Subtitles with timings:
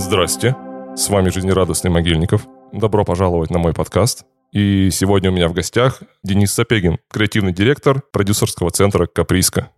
[0.00, 0.56] Здрасте,
[0.96, 2.46] с вами Жизнерадостный Могильников.
[2.72, 4.24] Добро пожаловать на мой подкаст.
[4.50, 9.70] И сегодня у меня в гостях Денис Сапегин, креативный директор продюсерского центра «Каприска».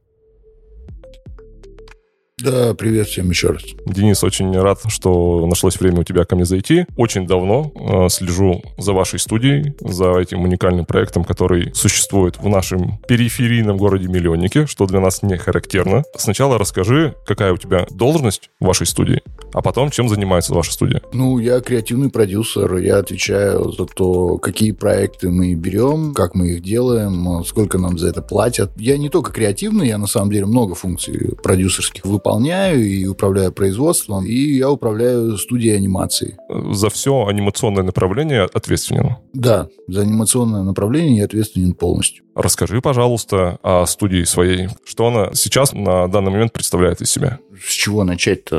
[2.43, 3.63] Да, привет всем еще раз.
[3.87, 6.87] Денис, очень рад, что нашлось время у тебя ко мне зайти.
[6.97, 12.99] Очень давно э, слежу за вашей студией, за этим уникальным проектом, который существует в нашем
[13.07, 16.03] периферийном городе-миллионнике, что для нас не характерно.
[16.17, 19.23] Сначала расскажи, какая у тебя должность в вашей студии,
[19.53, 21.01] а потом чем занимается ваша студия.
[21.13, 26.63] Ну, я креативный продюсер, я отвечаю за то, какие проекты мы берем, как мы их
[26.65, 28.73] делаем, сколько нам за это платят.
[28.77, 33.53] Я не только креативный, я на самом деле много функций продюсерских выполняю выполняю и управляю
[33.53, 36.39] производством, и я управляю студией анимации.
[36.71, 39.17] За все анимационное направление ответственен?
[39.35, 42.25] Да, за анимационное направление я ответственен полностью.
[42.35, 44.69] Расскажи, пожалуйста, о студии своей.
[44.85, 47.39] Что она сейчас на данный момент представляет из себя?
[47.63, 48.59] С чего начать-то?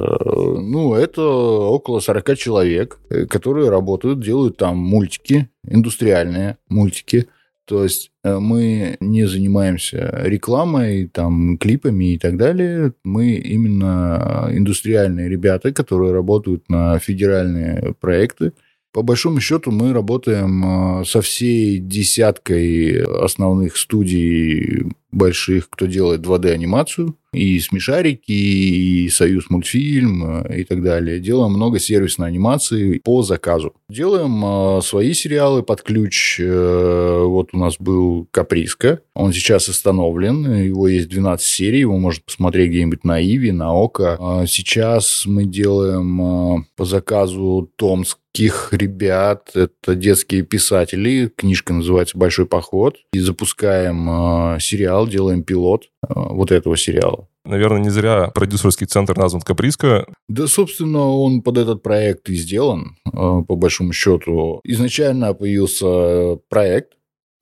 [0.61, 7.27] Ну, это около 40 человек, э, которые работают, делают там мультики, индустриальные мультики–
[7.65, 12.93] то есть э, мы не занимаемся рекламой, там, клипами и так далее.
[13.03, 18.53] Мы именно индустриальные ребята, которые работают на федеральные проекты.
[18.91, 27.15] По большому счету мы работаем э, со всей десяткой основных студий больших, кто делает 2D-анимацию
[27.33, 31.19] и смешарики, и Союз мультфильм, э, и так далее.
[31.19, 33.73] Делаем много сервисной анимации по заказу.
[33.93, 36.39] Делаем э, свои сериалы под ключ.
[36.39, 39.01] Э, вот у нас был Каприска.
[39.13, 40.51] Он сейчас установлен.
[40.63, 41.81] Его есть 12 серий.
[41.81, 44.17] Его можно посмотреть где-нибудь на Иви, на Ока.
[44.19, 48.17] А сейчас мы делаем э, по заказу Томск
[48.71, 56.07] ребят, это детские писатели, книжка называется «Большой поход», и запускаем э, сериал, делаем пилот э,
[56.15, 57.27] вот этого сериала.
[57.45, 60.07] Наверное, не зря продюсерский центр назван Каприска.
[60.29, 64.61] Да, собственно, он под этот проект и сделан, э, по большому счету.
[64.63, 66.93] Изначально появился проект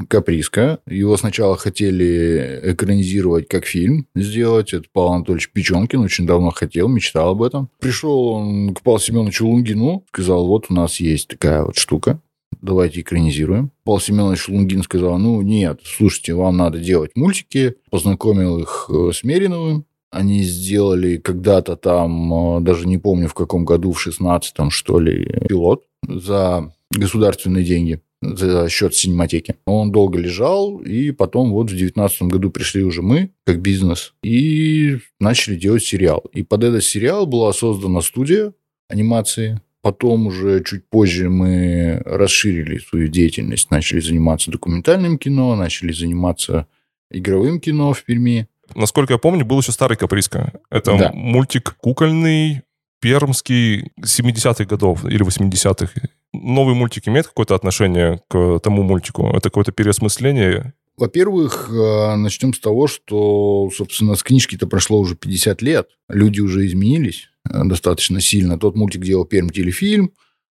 [0.08, 0.80] Каприска.
[0.88, 4.74] Его сначала хотели экранизировать как фильм сделать.
[4.74, 7.70] Это Павел Анатольевич Печенкин очень давно хотел, мечтал об этом.
[7.80, 12.20] Пришел он к Павлу Семеновичу Лунгину, сказал, вот у нас есть такая вот штука,
[12.62, 13.72] давайте экранизируем.
[13.84, 17.76] Павел Семенович Лунгин сказал, ну нет, слушайте, вам надо делать мультики.
[17.90, 23.66] Познакомил их э, с Мериновым, они сделали когда-то там, э, даже не помню в каком
[23.66, 29.56] году, в 16-м, что ли, пилот за государственные деньги за счет синематеки.
[29.66, 35.00] Он долго лежал, и потом вот в 2019 году пришли уже мы, как бизнес, и
[35.20, 36.26] начали делать сериал.
[36.34, 38.54] И под этот сериал была создана студия
[38.90, 39.62] анимации.
[39.82, 46.68] Потом уже чуть позже мы расширили свою деятельность, начали заниматься документальным кино, начали заниматься
[47.10, 50.54] игровым кино в Перми насколько я помню, был еще старый Каприска.
[50.70, 51.12] Это да.
[51.14, 52.62] мультик кукольный,
[53.00, 55.92] пермский, 70-х годов или 80-х.
[56.34, 59.28] Новый мультик имеет какое-то отношение к тому мультику?
[59.30, 60.74] Это какое-то переосмысление?
[60.98, 65.90] Во-первых, э, начнем с того, что, собственно, с книжки-то прошло уже 50 лет.
[66.10, 68.60] Люди уже изменились э, достаточно сильно.
[68.60, 70.12] Тот мультик делал Перм телефильм,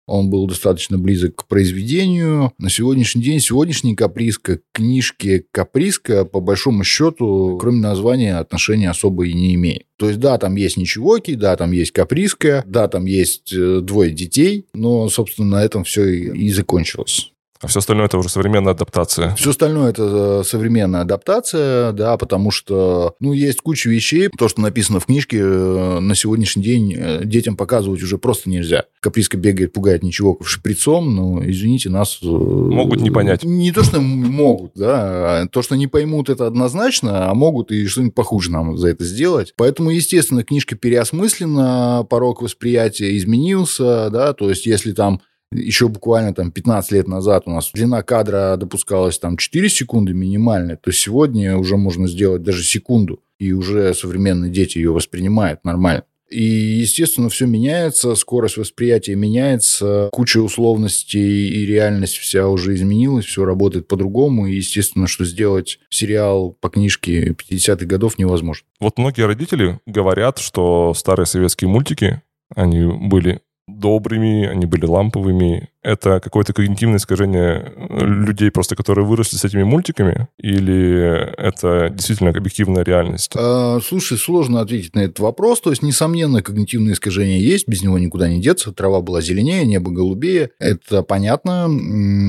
[0.09, 2.53] он был достаточно близок к произведению.
[2.59, 9.35] На сегодняшний день сегодняшний каприска, книжки каприска, по большому счету, кроме названия, отношения особо и
[9.35, 9.85] не имеет.
[9.99, 14.11] То есть, да, там есть ничегоки, да, там есть каприска, да, там есть э, двое
[14.13, 17.33] детей, но, собственно, на этом все и закончилось.
[17.61, 19.35] А все остальное это уже современная адаптация.
[19.35, 24.29] Все остальное это э, современная адаптация, да, потому что, ну, есть куча вещей.
[24.39, 28.85] То, что написано в книжке, э, на сегодняшний день э, детям показывать уже просто нельзя.
[29.01, 32.21] Каприска бегает, пугает ничего шприцом, но, извините, нас...
[32.23, 33.43] Могут не понять.
[33.43, 37.87] Не то, что могут, да, а то, что не поймут, это однозначно, а могут и
[37.87, 39.55] что-нибудь похуже нам за это сделать.
[39.57, 45.21] Поэтому, естественно, книжка переосмыслена, порог восприятия изменился, да, то есть если там
[45.53, 50.77] еще буквально там 15 лет назад у нас длина кадра допускалась там 4 секунды минимальная,
[50.77, 56.05] то сегодня уже можно сделать даже секунду, и уже современные дети ее воспринимают нормально.
[56.31, 63.47] И, естественно, все меняется, скорость восприятия меняется, куча условностей и реальность вся уже изменилась, все
[63.47, 68.67] работает по-другому, и, естественно, что сделать сериал по книжке 50-х годов невозможно.
[68.79, 72.21] Вот многие родители говорят, что старые советские мультики,
[72.55, 73.41] они были
[73.79, 75.69] добрыми, они были ламповыми.
[75.83, 80.29] Это какое-то когнитивное искажение людей, просто которые выросли с этими мультиками?
[80.39, 83.33] Или это действительно объективная реальность?
[83.37, 85.61] А, слушай, сложно ответить на этот вопрос.
[85.61, 88.73] То есть, несомненно, когнитивное искажение есть, без него никуда не деться.
[88.73, 90.51] Трава была зеленее, небо голубее.
[90.59, 91.69] Это понятно,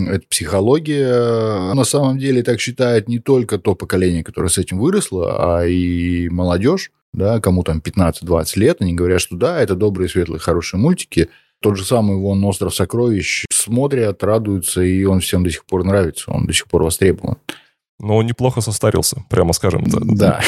[0.09, 1.73] это психология.
[1.73, 6.29] На самом деле так считает не только то поколение, которое с этим выросло, а и
[6.29, 6.91] молодежь.
[7.13, 11.29] Да, кому там 15-20 лет, они говорят, что да, это добрые, светлые, хорошие мультики.
[11.61, 16.31] Тот же самый вон «Остров сокровищ» смотрят, радуются, и он всем до сих пор нравится,
[16.31, 17.37] он до сих пор востребован.
[17.99, 19.83] Но он неплохо состарился, прямо скажем.
[19.85, 20.39] Да.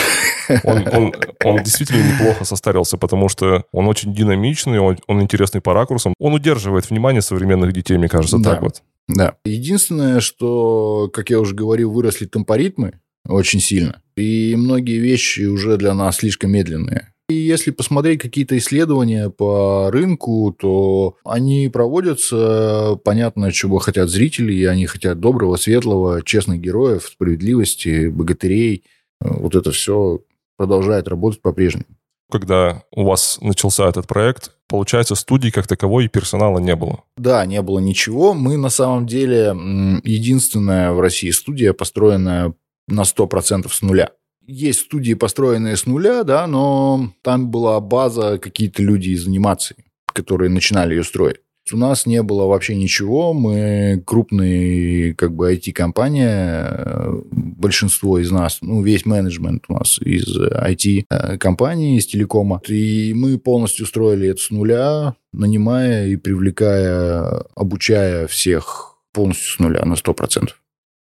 [0.63, 1.13] Он, он,
[1.43, 6.13] он действительно неплохо состарился, потому что он очень динамичный, он, он интересный по ракурсам.
[6.17, 8.51] Он удерживает внимание современных детей, мне кажется, да.
[8.51, 8.81] так вот.
[9.07, 9.35] Да.
[9.43, 14.01] Единственное, что, как я уже говорил, выросли темпоритмы очень сильно.
[14.15, 17.07] И многие вещи уже для нас слишком медленные.
[17.29, 24.65] И если посмотреть какие-то исследования по рынку, то они проводятся, понятно, чего хотят зрители, и
[24.65, 28.83] они хотят доброго, светлого, честных героев, справедливости, богатырей.
[29.21, 30.19] Вот это все
[30.57, 31.85] продолжает работать по-прежнему.
[32.29, 37.03] Когда у вас начался этот проект, получается, студии как таковой и персонала не было?
[37.17, 38.33] Да, не было ничего.
[38.33, 39.55] Мы на самом деле
[40.03, 42.53] единственная в России студия, построенная
[42.87, 44.11] на 100% с нуля
[44.51, 50.49] есть студии, построенные с нуля, да, но там была база, какие-то люди из анимации, которые
[50.49, 51.37] начинали ее строить.
[51.71, 58.81] У нас не было вообще ничего, мы крупные как бы IT-компания, большинство из нас, ну,
[58.81, 65.15] весь менеджмент у нас из IT-компании, из телекома, и мы полностью строили это с нуля,
[65.31, 70.49] нанимая и привлекая, обучая всех полностью с нуля на 100%.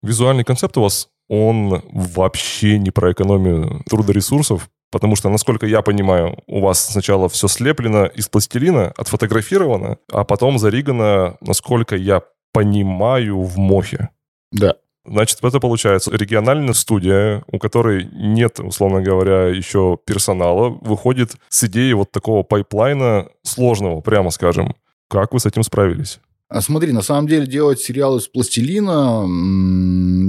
[0.03, 6.39] Визуальный концепт у вас он вообще не про экономию трудоресурсов, потому что, насколько я понимаю,
[6.47, 13.59] у вас сначала все слеплено из пластилина, отфотографировано, а потом заригано, насколько я понимаю, в
[13.59, 14.11] Moho.
[14.53, 14.77] Да.
[15.05, 21.93] Значит, это получается региональная студия, у которой нет, условно говоря, еще персонала, выходит с идеей
[21.93, 24.75] вот такого пайплайна сложного, прямо скажем.
[25.09, 26.19] Как вы с этим справились?
[26.49, 29.27] А смотри, на самом деле делать сериал из пластилина,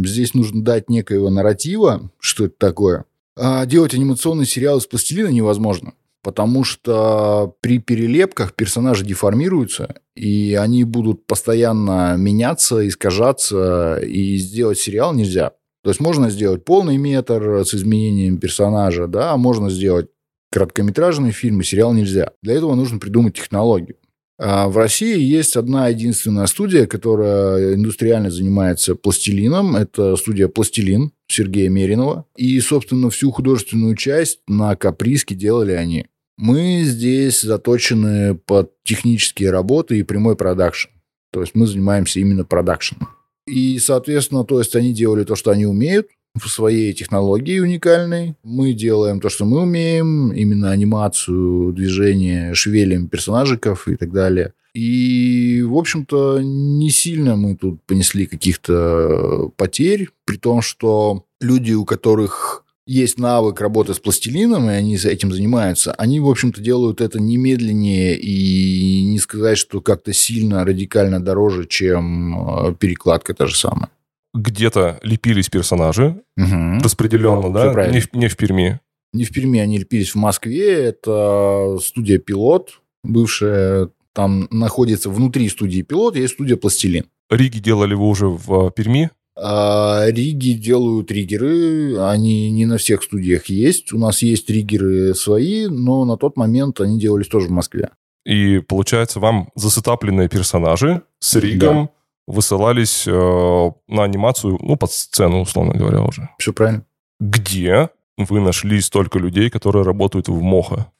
[0.05, 3.05] здесь нужно дать некоего нарратива, что это такое.
[3.37, 5.93] А делать анимационный сериал из пластилина невозможно,
[6.23, 15.13] потому что при перелепках персонажи деформируются, и они будут постоянно меняться, искажаться, и сделать сериал
[15.13, 15.51] нельзя.
[15.83, 20.07] То есть можно сделать полный метр с изменением персонажа, да, а можно сделать
[20.51, 22.31] короткометражный фильм, и сериал нельзя.
[22.41, 23.97] Для этого нужно придумать технологию.
[24.39, 29.75] А в России есть одна единственная студия, которая индустриально занимается пластилином.
[29.75, 32.25] Это студия «Пластилин» Сергея Меринова.
[32.35, 36.05] И, собственно, всю художественную часть на каприске делали они.
[36.37, 40.89] Мы здесь заточены под технические работы и прямой продакшн.
[41.31, 43.09] То есть мы занимаемся именно продакшеном.
[43.47, 48.35] И, соответственно, то есть они делали то, что они умеют, в своей технологии уникальной.
[48.43, 54.53] Мы делаем то, что мы умеем, именно анимацию, движение, шевелим персонажиков и так далее.
[54.73, 61.83] И, в общем-то, не сильно мы тут понесли каких-то потерь, при том, что люди, у
[61.83, 67.19] которых есть навык работы с пластилином, и они этим занимаются, они, в общем-то, делают это
[67.19, 73.89] немедленнее и не сказать, что как-то сильно, радикально дороже, чем э, перекладка та же самая
[74.33, 76.79] где-то лепились персонажи, угу.
[76.83, 77.87] распределенно, да?
[77.87, 78.79] Не, не в Перми.
[79.13, 80.85] Не в Перми, они лепились в Москве.
[80.85, 87.05] Это студия «Пилот», бывшая там находится внутри студии «Пилот», есть студия «Пластилин».
[87.29, 89.11] Риги делали вы уже в Перми?
[89.39, 93.93] А, риги делают риггеры, они не на всех студиях есть.
[93.93, 97.89] У нас есть риггеры свои, но на тот момент они делались тоже в Москве.
[98.25, 101.96] И получается, вам засетапленные персонажи с ригом, да
[102.27, 106.29] высылались э, на анимацию, ну, под сцену, условно говоря, уже.
[106.37, 106.85] Все правильно.
[107.19, 110.91] Где вы нашли столько людей, которые работают в Moho?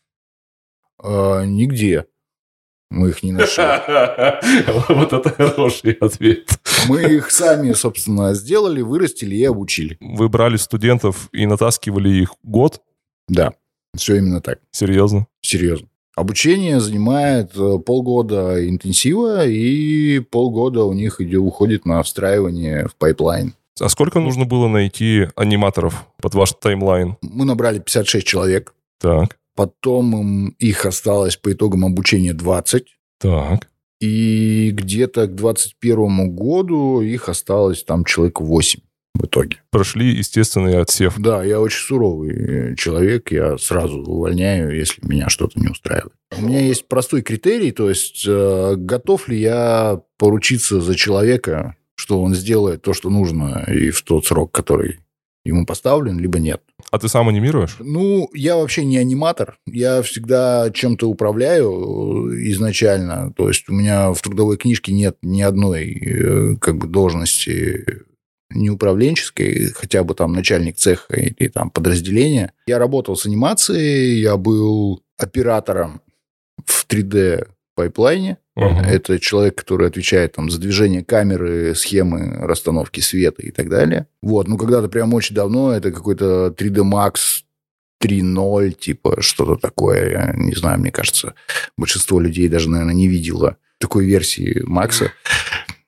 [1.03, 2.05] А, нигде.
[2.89, 3.63] Мы их не нашли.
[4.89, 6.49] Вот это хороший ответ.
[6.87, 9.97] Мы их сами, собственно, сделали, вырастили и обучили.
[9.99, 12.81] Вы брали студентов и натаскивали их год?
[13.27, 13.53] Да,
[13.95, 14.59] все именно так.
[14.71, 15.27] Серьезно?
[15.41, 15.89] Серьезно.
[16.17, 23.53] Обучение занимает э, полгода интенсива, и полгода у них уходит на встраивание в пайплайн.
[23.79, 27.17] А сколько нужно было найти аниматоров под ваш таймлайн?
[27.21, 28.73] Мы набрали 56 человек.
[28.99, 29.37] Так.
[29.55, 32.85] Потом их осталось по итогам обучения 20.
[33.19, 33.67] Так.
[33.99, 38.81] И где-то к 2021 году их осталось там человек 8
[39.17, 39.57] в итоге.
[39.69, 41.15] Прошли естественный отсев.
[41.17, 46.13] Да, я очень суровый человек, я сразу увольняю, если меня что-то не устраивает.
[46.37, 52.21] У меня есть простой критерий, то есть э, готов ли я поручиться за человека, что
[52.21, 54.99] он сделает то, что нужно, и в тот срок, который
[55.47, 56.61] ему поставлен, либо нет.
[56.91, 57.77] А ты сам анимируешь?
[57.79, 59.57] Ну, я вообще не аниматор.
[59.65, 63.33] Я всегда чем-то управляю э, изначально.
[63.35, 68.03] То есть у меня в трудовой книжке нет ни одной э, как бы должности
[68.49, 72.53] не управленческой, хотя бы там начальник цеха или там подразделения.
[72.67, 76.01] Я работал с анимацией, я был оператором
[76.65, 78.37] в 3D пайплайне.
[78.57, 78.85] Uh-huh.
[78.85, 84.07] Это человек, который отвечает там за движение камеры, схемы расстановки света и так далее.
[84.21, 87.43] Вот, ну когда-то прям очень давно это какой-то 3D Max
[88.03, 90.09] 3.0, типа что-то такое.
[90.09, 91.35] Я не знаю, мне кажется,
[91.77, 95.11] большинство людей даже, наверное, не видело такой версии Макса.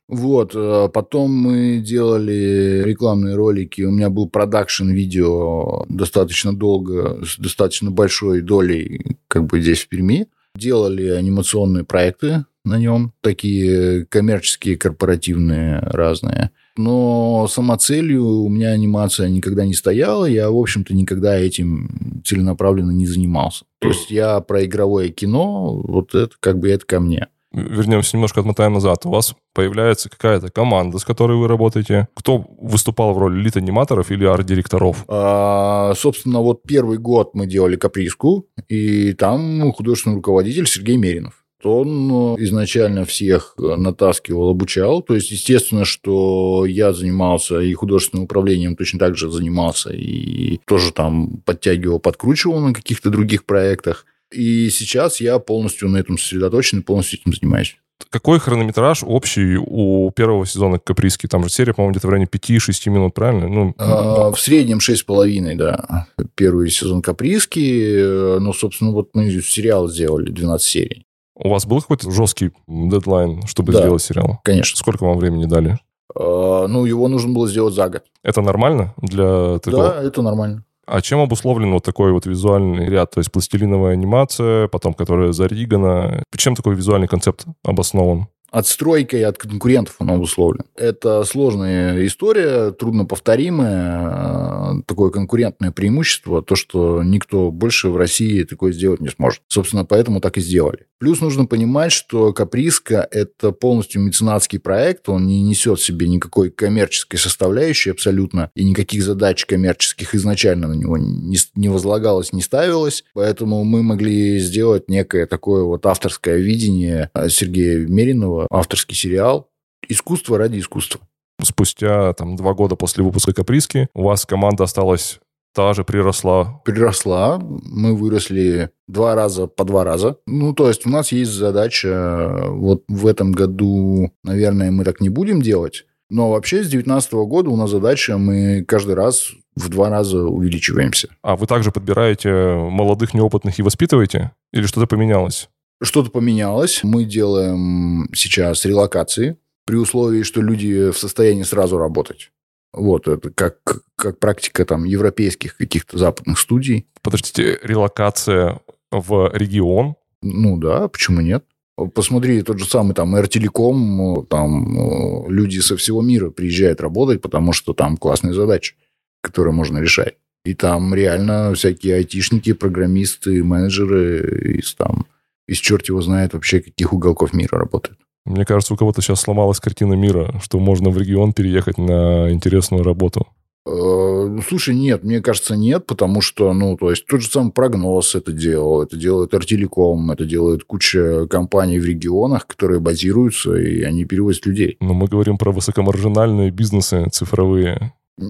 [0.09, 3.83] Вот, э, потом мы делали рекламные ролики.
[3.83, 9.87] У меня был продакшн видео достаточно долго, с достаточно большой долей, как бы здесь в
[9.87, 10.25] Перми.
[10.55, 16.49] Делали анимационные проекты на нем, такие коммерческие, корпоративные разные.
[16.75, 20.25] Но самоцелью у меня анимация никогда не стояла.
[20.25, 23.65] Я, в общем-то, никогда этим целенаправленно не занимался.
[23.79, 28.39] То есть я про игровое кино, вот это как бы это ко мне вернемся немножко,
[28.41, 29.05] отмотаем назад.
[29.05, 32.07] У вас появляется какая-то команда, с которой вы работаете.
[32.13, 35.05] Кто выступал в роли лид-аниматоров или арт-директоров?
[35.07, 41.43] А, собственно, вот первый год мы делали «Каприску», и там художественный руководитель Сергей Меринов.
[41.61, 45.01] Он изначально всех натаскивал, обучал.
[45.01, 50.93] То есть, естественно, что я занимался и художественным управлением точно так же занимался, и тоже
[50.93, 54.05] там подтягивал, подкручивал на каких-то других проектах.
[54.31, 57.77] И сейчас я полностью на этом сосредоточен и полностью этим занимаюсь.
[58.09, 61.27] Какой хронометраж общий у первого сезона Каприски?
[61.27, 63.47] Там же серия, по-моему, где-то в районе 5-6 минут, правильно?
[63.47, 66.07] Ну, а, в среднем 6,5, да.
[66.35, 68.39] Первый сезон Каприски.
[68.39, 71.05] Ну, собственно, вот мы сериал сделали 12 серий.
[71.35, 74.39] У вас был какой-то жесткий дедлайн, чтобы да, сделать сериал?
[74.43, 74.77] конечно.
[74.77, 75.77] Сколько вам времени дали?
[76.15, 78.03] А, ну, его нужно было сделать за год.
[78.23, 79.89] Это нормально для такого?
[79.89, 80.63] Да, это нормально.
[80.91, 83.11] А чем обусловлен вот такой вот визуальный ряд?
[83.11, 86.23] То есть пластилиновая анимация, потом которая заригана.
[86.35, 88.27] Чем такой визуальный концепт обоснован?
[88.51, 90.63] Отстройкой от конкурентов он обусловлен.
[90.75, 98.71] Это сложная история, трудноповторимая, э, такое конкурентное преимущество, то, что никто больше в России такое
[98.71, 99.41] сделать не сможет.
[99.47, 100.85] Собственно, поэтому так и сделали.
[100.99, 106.49] Плюс нужно понимать, что Каприска– это полностью меценатский проект, он не несет в себе никакой
[106.49, 113.05] коммерческой составляющей абсолютно, и никаких задач коммерческих изначально на него не, не возлагалось, не ставилось,
[113.13, 119.49] поэтому мы могли сделать некое такое вот авторское видение Сергея Меринова, авторский сериал
[119.87, 121.01] «Искусство ради искусства».
[121.41, 125.19] Спустя там, два года после выпуска «Каприски» у вас команда осталась
[125.53, 126.61] та же, приросла?
[126.63, 127.39] Приросла.
[127.39, 130.17] Мы выросли два раза по два раза.
[130.27, 135.09] Ну, то есть у нас есть задача, вот в этом году, наверное, мы так не
[135.09, 139.89] будем делать, но вообще с 2019 года у нас задача, мы каждый раз в два
[139.89, 141.09] раза увеличиваемся.
[141.21, 144.31] А вы также подбираете молодых, неопытных и воспитываете?
[144.51, 145.49] Или что-то поменялось?
[145.81, 146.81] Что-то поменялось.
[146.83, 152.31] Мы делаем сейчас релокации при условии, что люди в состоянии сразу работать.
[152.73, 153.57] Вот, это как,
[153.95, 156.85] как практика там европейских каких-то западных студий.
[157.01, 158.59] Подождите, релокация
[158.91, 159.95] в регион?
[160.21, 161.45] Ну да, почему нет?
[161.93, 167.73] Посмотри, тот же самый там Эртелеком, там люди со всего мира приезжают работать, потому что
[167.73, 168.75] там классные задачи,
[169.21, 170.15] которые можно решать.
[170.43, 175.05] И там реально всякие айтишники, программисты, менеджеры из там
[175.49, 177.99] из черт его знает вообще, каких уголков мира работают.
[178.25, 182.83] Мне кажется, у кого-то сейчас сломалась картина мира, что можно в регион переехать на интересную
[182.83, 183.27] работу.
[183.65, 187.51] Э, ну, слушай, нет, мне кажется, нет, потому что, ну, то есть тот же самый
[187.51, 193.81] прогноз это делал, это делает Артелеком, это делает куча компаний в регионах, которые базируются, и
[193.83, 194.77] они перевозят людей.
[194.79, 197.93] Но мы говорим про высокомаржинальные бизнесы цифровые.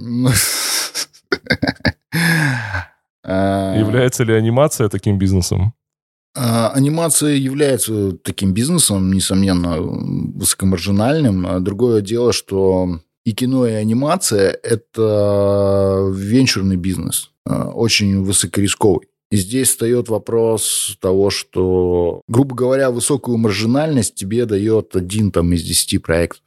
[3.23, 5.73] Является ли анимация таким бизнесом?
[6.35, 11.47] А, анимация является таким бизнесом, несомненно, высокомаржинальным.
[11.47, 19.07] А другое дело, что и кино, и анимация– это венчурный бизнес, а, очень высокорисковый.
[19.31, 25.63] И здесь встает вопрос того, что, грубо говоря, высокую маржинальность тебе дает один там, из
[25.63, 26.41] десяти проектов.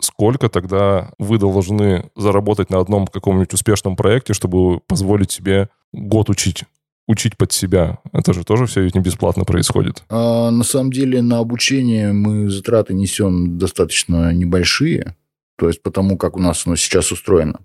[0.00, 6.64] Сколько тогда вы должны заработать на одном каком-нибудь успешном проекте, чтобы позволить себе год учить
[7.06, 7.98] учить под себя.
[8.12, 10.02] Это же тоже все ведь не бесплатно происходит.
[10.08, 15.16] А, на самом деле на обучение мы затраты несем достаточно небольшие,
[15.56, 17.60] то есть потому как у нас оно сейчас устроено.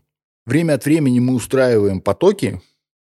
[0.46, 2.62] Время от времени мы устраиваем потоки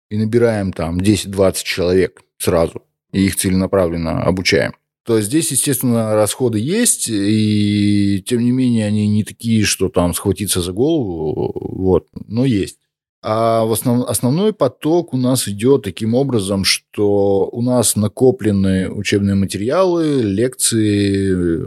[0.10, 4.74] и набираем там 10-20 человек сразу, и их целенаправленно обучаем.
[5.06, 10.14] То есть здесь, естественно, расходы есть, и тем не менее они не такие, что там
[10.14, 12.78] схватиться за голову, вот, но есть.
[13.22, 14.08] А в основ...
[14.08, 21.66] основной поток у нас идет таким образом, что у нас накоплены учебные материалы, лекции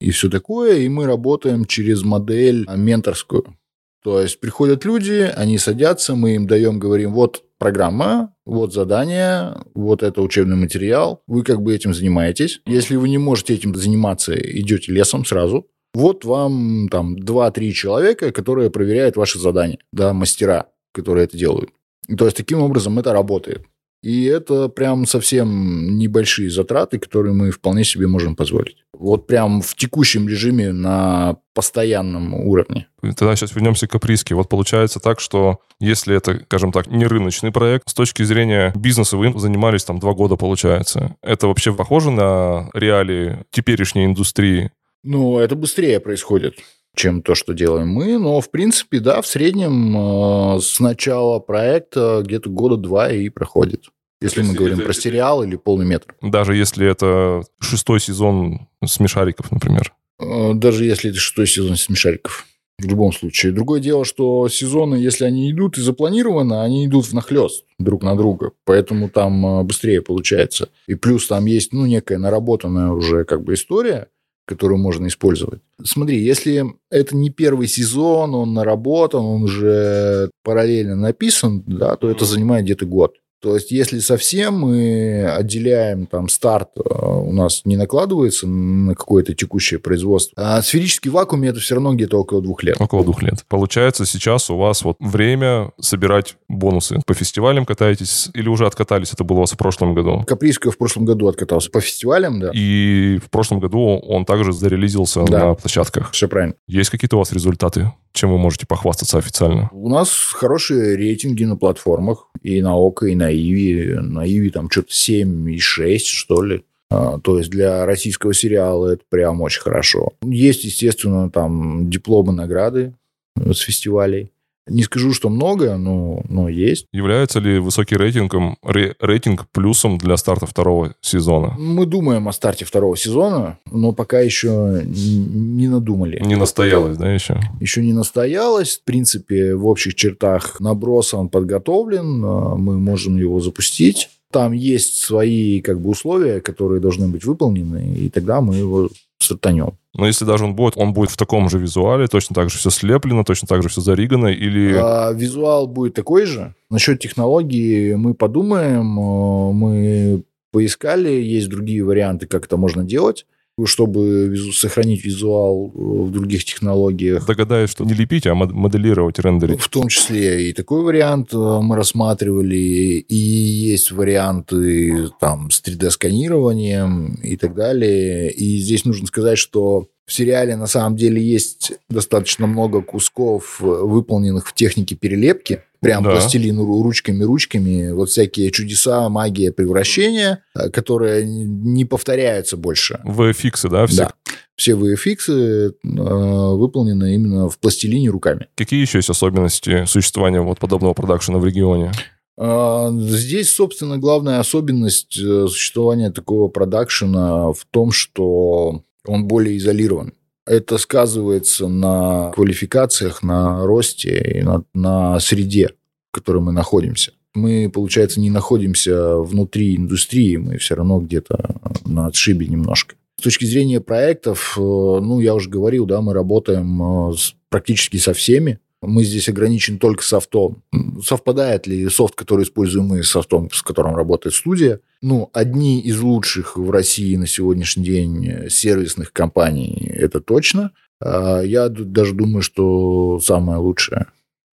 [0.00, 3.56] и все такое, и мы работаем через модель менторскую.
[4.02, 10.02] То есть приходят люди, они садятся, мы им даем, говорим, вот программа, вот задание, вот
[10.02, 12.60] это учебный материал, вы как бы этим занимаетесь.
[12.66, 15.68] Если вы не можете этим заниматься, идете лесом сразу.
[15.94, 21.70] Вот вам там 2-3 человека, которые проверяют ваши задания, да, мастера, которые это делают.
[22.16, 23.66] То есть таким образом это работает.
[24.02, 28.78] И это прям совсем небольшие затраты, которые мы вполне себе можем позволить.
[28.98, 32.88] Вот прям в текущем режиме на постоянном уровне.
[33.00, 34.34] Тогда сейчас вернемся к Каприске.
[34.34, 39.16] Вот получается так, что если это, скажем так, не рыночный проект, с точки зрения бизнеса
[39.16, 41.16] вы занимались там два года, получается.
[41.22, 44.72] Это вообще похоже на реалии теперешней индустрии?
[45.02, 46.56] Ну, это быстрее происходит
[46.94, 48.18] чем то, что делаем мы.
[48.18, 53.86] Но, в принципе, да, в среднем э, с начала проекта где-то года два и проходит.
[54.20, 56.14] Если, если мы говорим это, про сериал или полный метр.
[56.22, 59.94] Даже если это шестой сезон смешариков, например.
[60.20, 62.46] Э, даже если это шестой сезон смешариков.
[62.78, 63.52] В любом случае.
[63.52, 68.52] Другое дело, что сезоны, если они идут и запланированы, они идут внахлёст друг на друга.
[68.64, 70.68] Поэтому там э, быстрее получается.
[70.86, 74.08] И плюс там есть, ну, некая наработанная уже как бы история,
[74.52, 75.60] которую можно использовать.
[75.82, 82.24] Смотри, если это не первый сезон, он наработан, он уже параллельно написан, да, то это
[82.24, 83.14] занимает где-то год.
[83.42, 89.34] То есть, если совсем мы отделяем там старт, э, у нас не накладывается на какое-то
[89.34, 92.80] текущее производство, а сферический вакуум это все равно где-то около двух лет.
[92.80, 93.44] Около двух лет.
[93.48, 97.00] Получается, сейчас у вас вот время собирать бонусы.
[97.04, 99.12] По фестивалям катаетесь или уже откатались?
[99.12, 100.22] Это было у вас в прошлом году?
[100.24, 101.68] Каприска в прошлом году откатался.
[101.68, 102.52] По фестивалям, да.
[102.54, 105.48] И в прошлом году он также зарелизился да.
[105.48, 106.12] на площадках.
[106.12, 106.54] Все правильно.
[106.68, 107.90] Есть какие-то у вас результаты?
[108.12, 109.68] Чем вы можете похвастаться официально?
[109.72, 112.28] У нас хорошие рейтинги на платформах.
[112.42, 113.94] И на ОКО, и на Иви.
[114.00, 116.64] На Иви там что-то 7,6, что ли.
[116.90, 120.12] А, то есть для российского сериала это прям очень хорошо.
[120.22, 122.94] Есть, естественно, там дипломы, награды
[123.36, 124.31] с фестивалей.
[124.68, 126.86] Не скажу, что много, но, но есть.
[126.92, 131.56] Является ли высокий рейтингом, ре, рейтинг плюсом для старта второго сезона?
[131.58, 136.22] Мы думаем о старте второго сезона, но пока еще не надумали.
[136.24, 137.40] Не настоялось, да, еще?
[137.60, 138.78] Еще не настоялось.
[138.78, 144.10] В принципе, в общих чертах наброс он подготовлен, а, мы можем его запустить.
[144.30, 149.74] Там есть свои как бы условия, которые должны быть выполнены, и тогда мы его стартанем.
[149.94, 152.70] Но если даже он будет, он будет в таком же визуале, точно так же все
[152.70, 154.74] слеплено, точно так же все заригано, или...
[154.74, 156.54] А, визуал будет такой же.
[156.70, 163.26] Насчет технологии мы подумаем, э, мы поискали, есть другие варианты, как это можно делать
[163.64, 167.26] чтобы сохранить визуал э, в других технологиях.
[167.26, 169.60] Догадаюсь, что не лепить, а моделировать, рендерить.
[169.60, 177.20] В том числе и такой вариант э, мы рассматривали, и есть варианты там с 3D-сканированием
[177.22, 178.30] и так далее.
[178.32, 183.64] И здесь нужно сказать, что в сериале на самом деле есть достаточно много кусков, э,
[183.64, 186.12] выполненных в технике перелепки прям да.
[186.12, 193.00] пластилин ручками-ручками, вот всякие чудеса, магия превращения, э, которые не повторяются больше.
[193.04, 193.96] VFX, да, все?
[193.96, 194.12] Да.
[194.54, 198.46] Все VFX э, выполнены именно в пластилине руками.
[198.54, 201.90] Какие еще есть особенности существования вот подобного продакшена в регионе?
[202.38, 210.14] А, здесь, собственно, главная особенность э, существования такого продакшена в том, что он более изолирован
[210.46, 215.70] это сказывается на квалификациях, на росте и на, на среде,
[216.10, 217.12] в которой мы находимся.
[217.34, 222.96] Мы, получается, не находимся внутри индустрии, мы все равно где-то на отшибе немножко.
[223.18, 227.96] С точки зрения проектов, э, ну, я уже говорил, да, мы работаем э, с, практически
[227.96, 228.58] со всеми.
[228.82, 230.62] Мы здесь ограничены только софтом.
[231.02, 234.80] Совпадает ли софт, который используем мы, с софтом, с которым работает студия?
[235.00, 240.72] Ну, одни из лучших в России на сегодняшний день сервисных компаний, это точно.
[241.00, 244.06] А я даже думаю, что самое лучшее.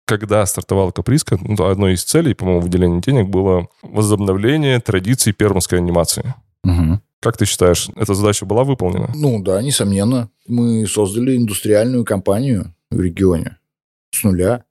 [0.06, 6.34] Когда стартовала Каприска, ну, одной из целей, по-моему, выделения денег было возобновление традиций пермской анимации.
[6.64, 7.00] Угу.
[7.20, 9.12] Как ты считаешь, эта задача была выполнена?
[9.16, 10.30] Ну да, несомненно.
[10.48, 13.59] Мы создали индустриальную компанию в регионе
[14.12, 14.66] с нуля.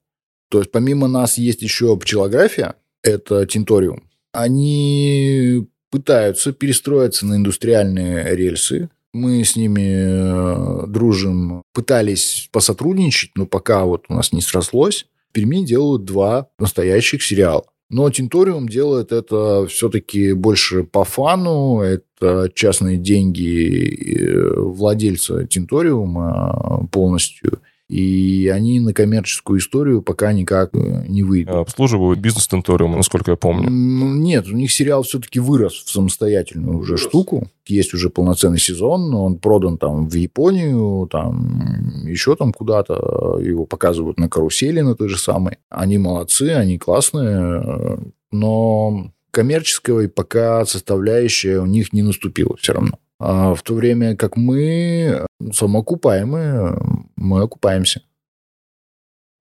[0.51, 4.05] То есть помимо нас есть еще пчелография, это тинториум.
[4.33, 8.90] Они пытаются перестроиться на индустриальные рельсы.
[9.12, 15.07] Мы с ними э, дружим, пытались посотрудничать, но пока вот у нас не срослось.
[15.31, 17.64] В Перми делают два настоящих сериала.
[17.90, 21.81] Но Тинториум делает это все-таки больше по фану.
[21.81, 27.61] Это частные деньги э, владельца Тинториума полностью.
[27.88, 31.55] И они на коммерческую историю пока никак э, не выйдут.
[31.55, 33.70] Обслуживают бизнес-тенториум, насколько я помню.
[33.70, 37.48] Нет, у них сериал все-таки вырос в самостоятельную уже штуку.
[37.66, 44.18] Есть уже полноценный сезон, он продан там в Японию, там еще там куда-то, его показывают
[44.18, 45.57] на карусели на той же самой.
[45.70, 47.98] Они молодцы, они классные,
[48.31, 52.98] но коммерческого пока составляющая у них не наступила все равно.
[53.20, 56.78] А в то время как мы самоокупаемые,
[57.16, 58.02] мы окупаемся.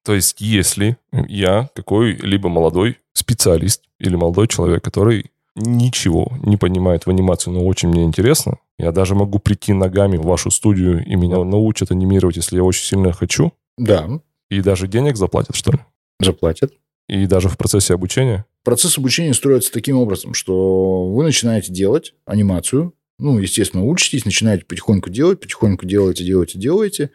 [0.04, 7.10] То есть, если я какой-либо молодой специалист или молодой человек, который ничего не понимает в
[7.10, 11.44] анимации, но очень мне интересно, я даже могу прийти ногами в вашу студию и меня
[11.44, 13.52] научат анимировать, если я очень сильно хочу.
[13.78, 14.08] Да.
[14.50, 15.80] И даже денег заплатят, что ли?
[16.20, 16.74] Заплатят.
[17.08, 18.46] И даже в процессе обучения?
[18.64, 25.10] Процесс обучения строится таким образом, что вы начинаете делать анимацию, ну, естественно, учитесь, начинаете потихоньку
[25.10, 27.12] делать, потихоньку делаете, делаете, делаете.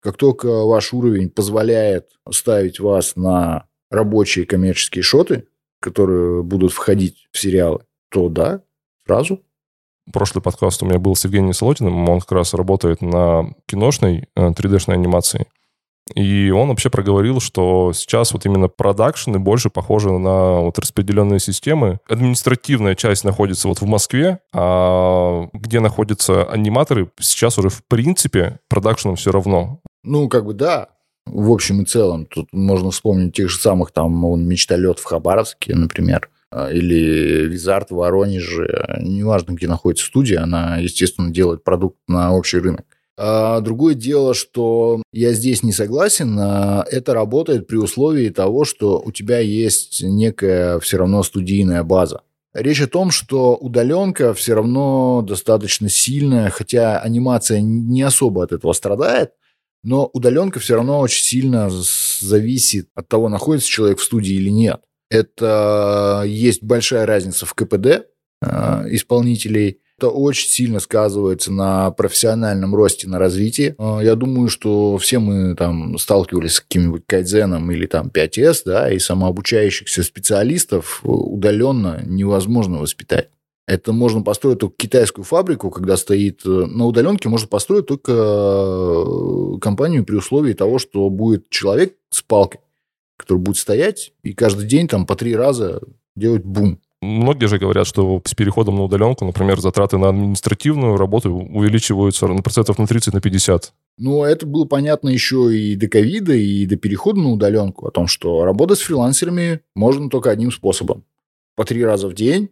[0.00, 5.46] Как только ваш уровень позволяет ставить вас на рабочие коммерческие шоты,
[5.80, 8.62] которые будут входить в сериалы, то да,
[9.06, 9.42] сразу.
[10.12, 14.94] Прошлый подкаст у меня был с Евгением Солотиным, он как раз работает на киношной 3D-шной
[14.96, 15.46] э, анимации.
[16.14, 21.98] И он вообще проговорил, что сейчас вот именно продакшены больше похожи на вот распределенные системы.
[22.08, 29.16] Административная часть находится вот в Москве, а где находятся аниматоры, сейчас уже в принципе продакшеном
[29.16, 29.80] все равно.
[30.02, 30.88] Ну, как бы да,
[31.26, 32.26] в общем и целом.
[32.26, 37.90] Тут можно вспомнить тех же самых там он «Мечталет» в Хабаровске, например а, или Визарт
[37.90, 42.84] в Воронеже, неважно, где находится студия, она, естественно, делает продукт на общий рынок.
[43.16, 46.36] А другое дело, что я здесь не согласен.
[46.38, 52.22] А это работает при условии того, что у тебя есть некая все равно студийная база.
[52.54, 58.72] Речь о том, что удаленка все равно достаточно сильная, хотя анимация не особо от этого
[58.72, 59.32] страдает,
[59.82, 64.80] но удаленка все равно очень сильно зависит от того, находится человек в студии или нет.
[65.10, 68.04] Это есть большая разница в КПД э,
[68.90, 73.74] исполнителей это очень сильно сказывается на профессиональном росте, на развитии.
[73.78, 78.90] А, я думаю, что все мы там сталкивались с каким-нибудь кайдзеном или там 5С, да,
[78.90, 83.28] и самообучающихся специалистов удаленно невозможно воспитать.
[83.66, 89.58] Это можно построить только китайскую фабрику, когда стоит э, на удаленке, можно построить только э,
[89.60, 92.60] компанию при условии того, что будет человек с палкой,
[93.16, 95.80] который будет стоять и каждый день там по три раза
[96.14, 96.78] делать бум.
[97.04, 102.42] Многие же говорят, что с переходом на удаленку, например, затраты на административную работу увеличиваются на
[102.42, 103.72] процентов на 30, на 50.
[103.98, 108.06] Ну, это было понятно еще и до ковида, и до перехода на удаленку, о том,
[108.06, 111.04] что работать с фрилансерами можно только одним способом.
[111.56, 112.48] По три раза в день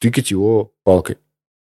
[0.00, 1.16] тыкать его палкой.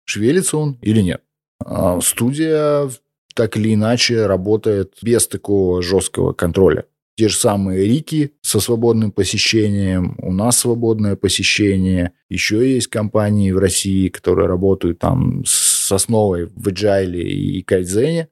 [0.04, 1.22] Шевелится он или нет.
[1.64, 2.90] А студия
[3.34, 6.86] так или иначе работает без такого жесткого контроля
[7.16, 12.12] те же самые Рики со свободным посещением, у нас свободное посещение.
[12.28, 18.28] Еще есть компании в России, которые работают там с основой в Agile и Кайдзене,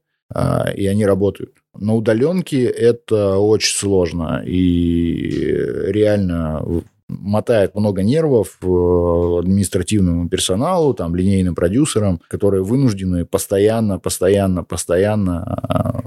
[0.76, 1.56] и они работают.
[1.76, 5.54] На удаленке это очень сложно и
[5.86, 6.64] реально
[7.08, 16.02] мотает много нервов административному персоналу, там, линейным продюсерам, которые вынуждены постоянно, постоянно, постоянно а,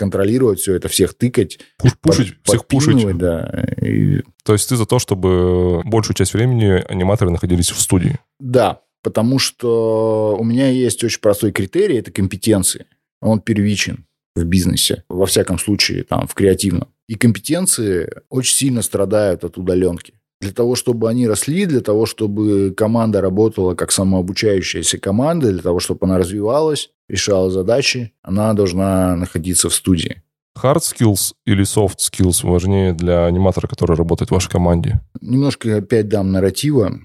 [0.00, 1.58] контролировать все это, всех тыкать.
[1.76, 3.18] Пуш, пушить, под, всех пушить.
[3.18, 3.66] Да.
[3.82, 4.22] И...
[4.44, 8.18] То есть ты за то, чтобы большую часть времени аниматоры находились в студии?
[8.38, 12.86] Да, потому что у меня есть очень простой критерий, это компетенции.
[13.20, 16.88] Он первичен в бизнесе, во всяком случае, там, в креативном.
[17.06, 20.14] И компетенции очень сильно страдают от удаленки.
[20.40, 25.80] Для того, чтобы они росли, для того, чтобы команда работала как самообучающаяся команда, для того,
[25.80, 30.22] чтобы она развивалась, решала задачи, она должна находиться в студии.
[30.58, 35.00] Hard skills или soft skills важнее для аниматора, который работает в вашей команде?
[35.20, 36.98] Немножко опять дам нарратива.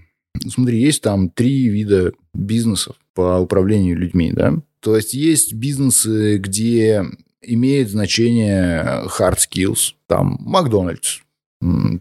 [0.47, 4.53] Смотри, есть там три вида бизнесов по управлению людьми, да?
[4.79, 7.03] То есть есть бизнесы, где
[7.41, 11.19] имеет значение hard skills, там Макдональдс,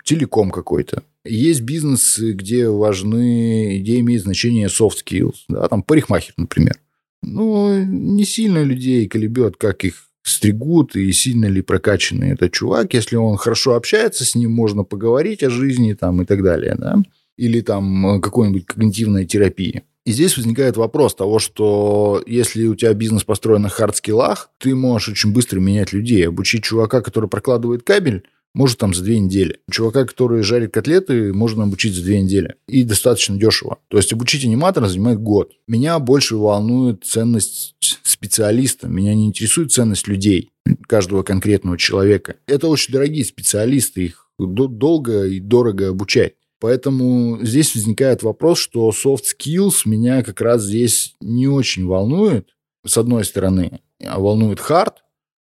[0.04, 6.78] телеком какой-то, есть бизнесы, где важны, где имеет значение soft skills, да, там парикмахер, например.
[7.22, 12.94] Ну, не сильно людей колебет, как их стригут и сильно ли прокачанный этот чувак.
[12.94, 17.02] Если он хорошо общается с ним, можно поговорить о жизни там и так далее, да.
[17.37, 19.82] Или там какой-нибудь когнитивной терапии.
[20.04, 25.08] И здесь возникает вопрос того, что если у тебя бизнес построен на хард-скиллах, ты можешь
[25.08, 26.28] очень быстро менять людей.
[26.28, 29.58] Обучить чувака, который прокладывает кабель, может там за две недели.
[29.70, 32.54] Чувака, который жарит котлеты, можно обучить за две недели.
[32.68, 33.78] И достаточно дешево.
[33.88, 35.52] То есть обучить аниматора занимает год.
[35.66, 38.88] Меня больше волнует ценность специалиста.
[38.88, 40.50] Меня не интересует ценность людей,
[40.86, 42.36] каждого конкретного человека.
[42.46, 44.04] Это очень дорогие специалисты.
[44.04, 46.34] Их долго и дорого обучать.
[46.60, 52.48] Поэтому здесь возникает вопрос, что soft skills меня как раз здесь не очень волнует,
[52.86, 54.94] с одной стороны, а волнует hard,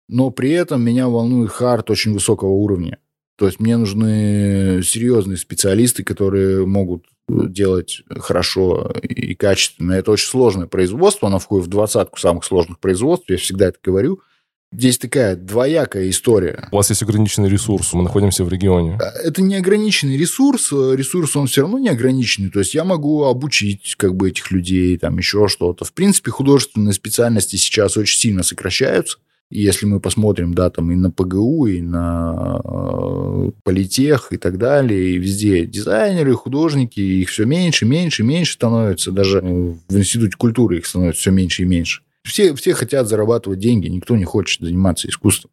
[0.08, 2.98] но при этом меня волнует хард очень высокого уровня.
[3.36, 9.92] То есть мне нужны серьезные специалисты, которые могут делать хорошо и качественно.
[9.92, 14.20] Это очень сложное производство, оно входит в двадцатку самых сложных производств, я всегда это говорю.
[14.70, 16.68] Здесь такая двоякая история.
[16.72, 18.98] У вас есть ограниченный ресурс, мы находимся в регионе.
[19.24, 22.50] Это не ограниченный ресурс, ресурс он все равно не ограниченный.
[22.50, 25.84] То есть я могу обучить как бы этих людей, там еще что-то.
[25.84, 29.18] В принципе, художественные специальности сейчас очень сильно сокращаются.
[29.50, 35.12] Если мы посмотрим, да, там и на ПГУ, и на э, политех, и так далее,
[35.12, 39.10] и везде дизайнеры, художники, их все меньше, меньше, меньше становится.
[39.10, 42.02] Даже в Институте культуры их становится все меньше и меньше.
[42.24, 45.50] Все, все хотят зарабатывать деньги, никто не хочет заниматься искусством.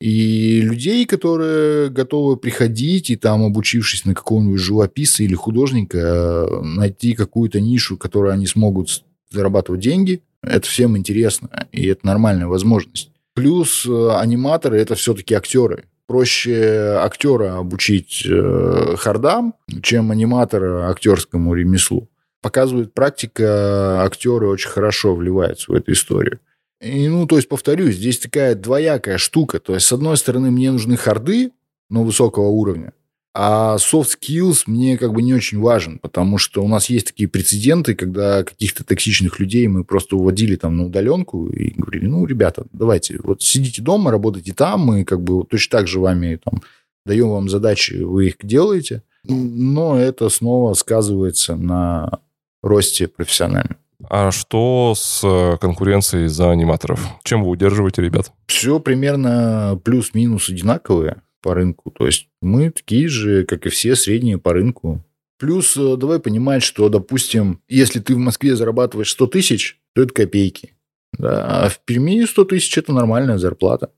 [0.00, 7.60] И людей, которые готовы приходить и там, обучившись на какого-нибудь живописца или художника, найти какую-то
[7.60, 13.10] нишу, которой они смогут зарабатывать деньги, это всем интересно, и это нормальная возможность.
[13.38, 15.84] Плюс э, аниматоры– это все-таки актеры.
[16.08, 22.08] Проще актера обучить э, хардам, чем аниматора актерскому ремеслу.
[22.42, 26.40] Показывает практика, актеры очень хорошо вливаются в эту историю.
[26.80, 29.60] И, ну, то есть, повторюсь, здесь такая двоякая штука.
[29.60, 31.52] То есть, с одной стороны, мне нужны харды,
[31.90, 32.92] но высокого уровня.
[33.40, 37.28] А soft skills мне как бы не очень важен, потому что у нас есть такие
[37.28, 42.66] прецеденты, когда каких-то токсичных людей мы просто уводили там на удаленку и говорили, ну, ребята,
[42.72, 46.62] давайте, вот сидите дома, работайте там, мы как бы точно так же вами там
[47.06, 52.18] даем вам задачи, вы их делаете, но это снова сказывается на
[52.60, 53.76] росте профессиональном.
[54.10, 57.06] А что с конкуренцией за аниматоров?
[57.22, 58.32] Чем вы удерживаете ребят?
[58.48, 61.90] Все примерно плюс-минус одинаковые по рынку.
[61.90, 65.04] То есть мы такие же, как и все средние по рынку.
[65.38, 70.12] Плюс э, давай понимать, что, допустим, если ты в Москве зарабатываешь 100 тысяч, то это
[70.12, 70.74] копейки.
[71.12, 71.64] Да?
[71.64, 73.92] А в Перми 100 тысяч– это нормальная зарплата.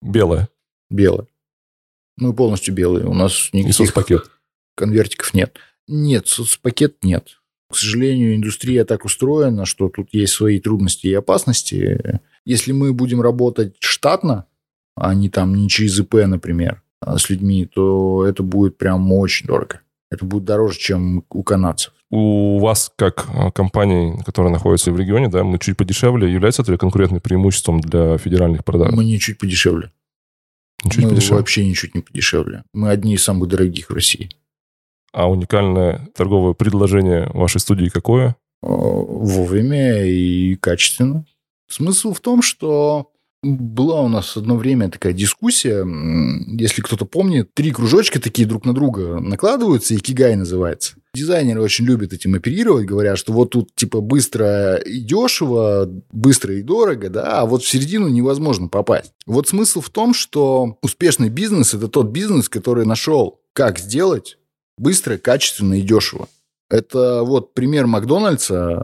[0.00, 0.48] Белая?
[0.90, 1.26] Белая.
[2.16, 3.06] Мы полностью белые.
[3.06, 4.30] У нас никаких И соцпакет?
[4.76, 5.58] конвертиков нет.
[5.86, 7.40] Нет, соцпакет нет.
[7.70, 12.20] К сожалению, индустрия так устроена, что тут есть свои трудности и опасности.
[12.44, 14.46] Если мы будем работать штатно,
[14.96, 19.46] а не там не через ИП, например, а с людьми, то это будет прям очень
[19.46, 19.80] дорого.
[20.10, 21.92] Это будет дороже, чем у канадцев.
[22.10, 26.78] У вас, как а, компании, которая находится в регионе, да, мы чуть подешевле, является это
[26.78, 28.92] конкурентным преимуществом для федеральных продаж?
[28.92, 29.90] Мы не чуть подешевле.
[30.84, 31.38] Чуть мы подешевле.
[31.38, 32.62] вообще ничуть не подешевле.
[32.72, 34.30] Мы одни из самых дорогих в России.
[35.12, 38.36] А уникальное торговое предложение вашей студии какое?
[38.62, 41.24] Вовремя и качественно.
[41.68, 43.10] Смысл в том, что
[43.44, 45.86] была у нас одно время такая дискуссия,
[46.58, 50.94] если кто-то помнит, три кружочка такие друг на друга накладываются, и кигай называется.
[51.14, 56.62] Дизайнеры очень любят этим оперировать, говорят, что вот тут типа быстро и дешево, быстро и
[56.62, 59.12] дорого, да, а вот в середину невозможно попасть.
[59.26, 64.38] Вот смысл в том, что успешный бизнес– это тот бизнес, который нашел, как сделать
[64.76, 66.28] быстро, качественно и дешево.
[66.70, 68.82] Это вот пример Макдональдса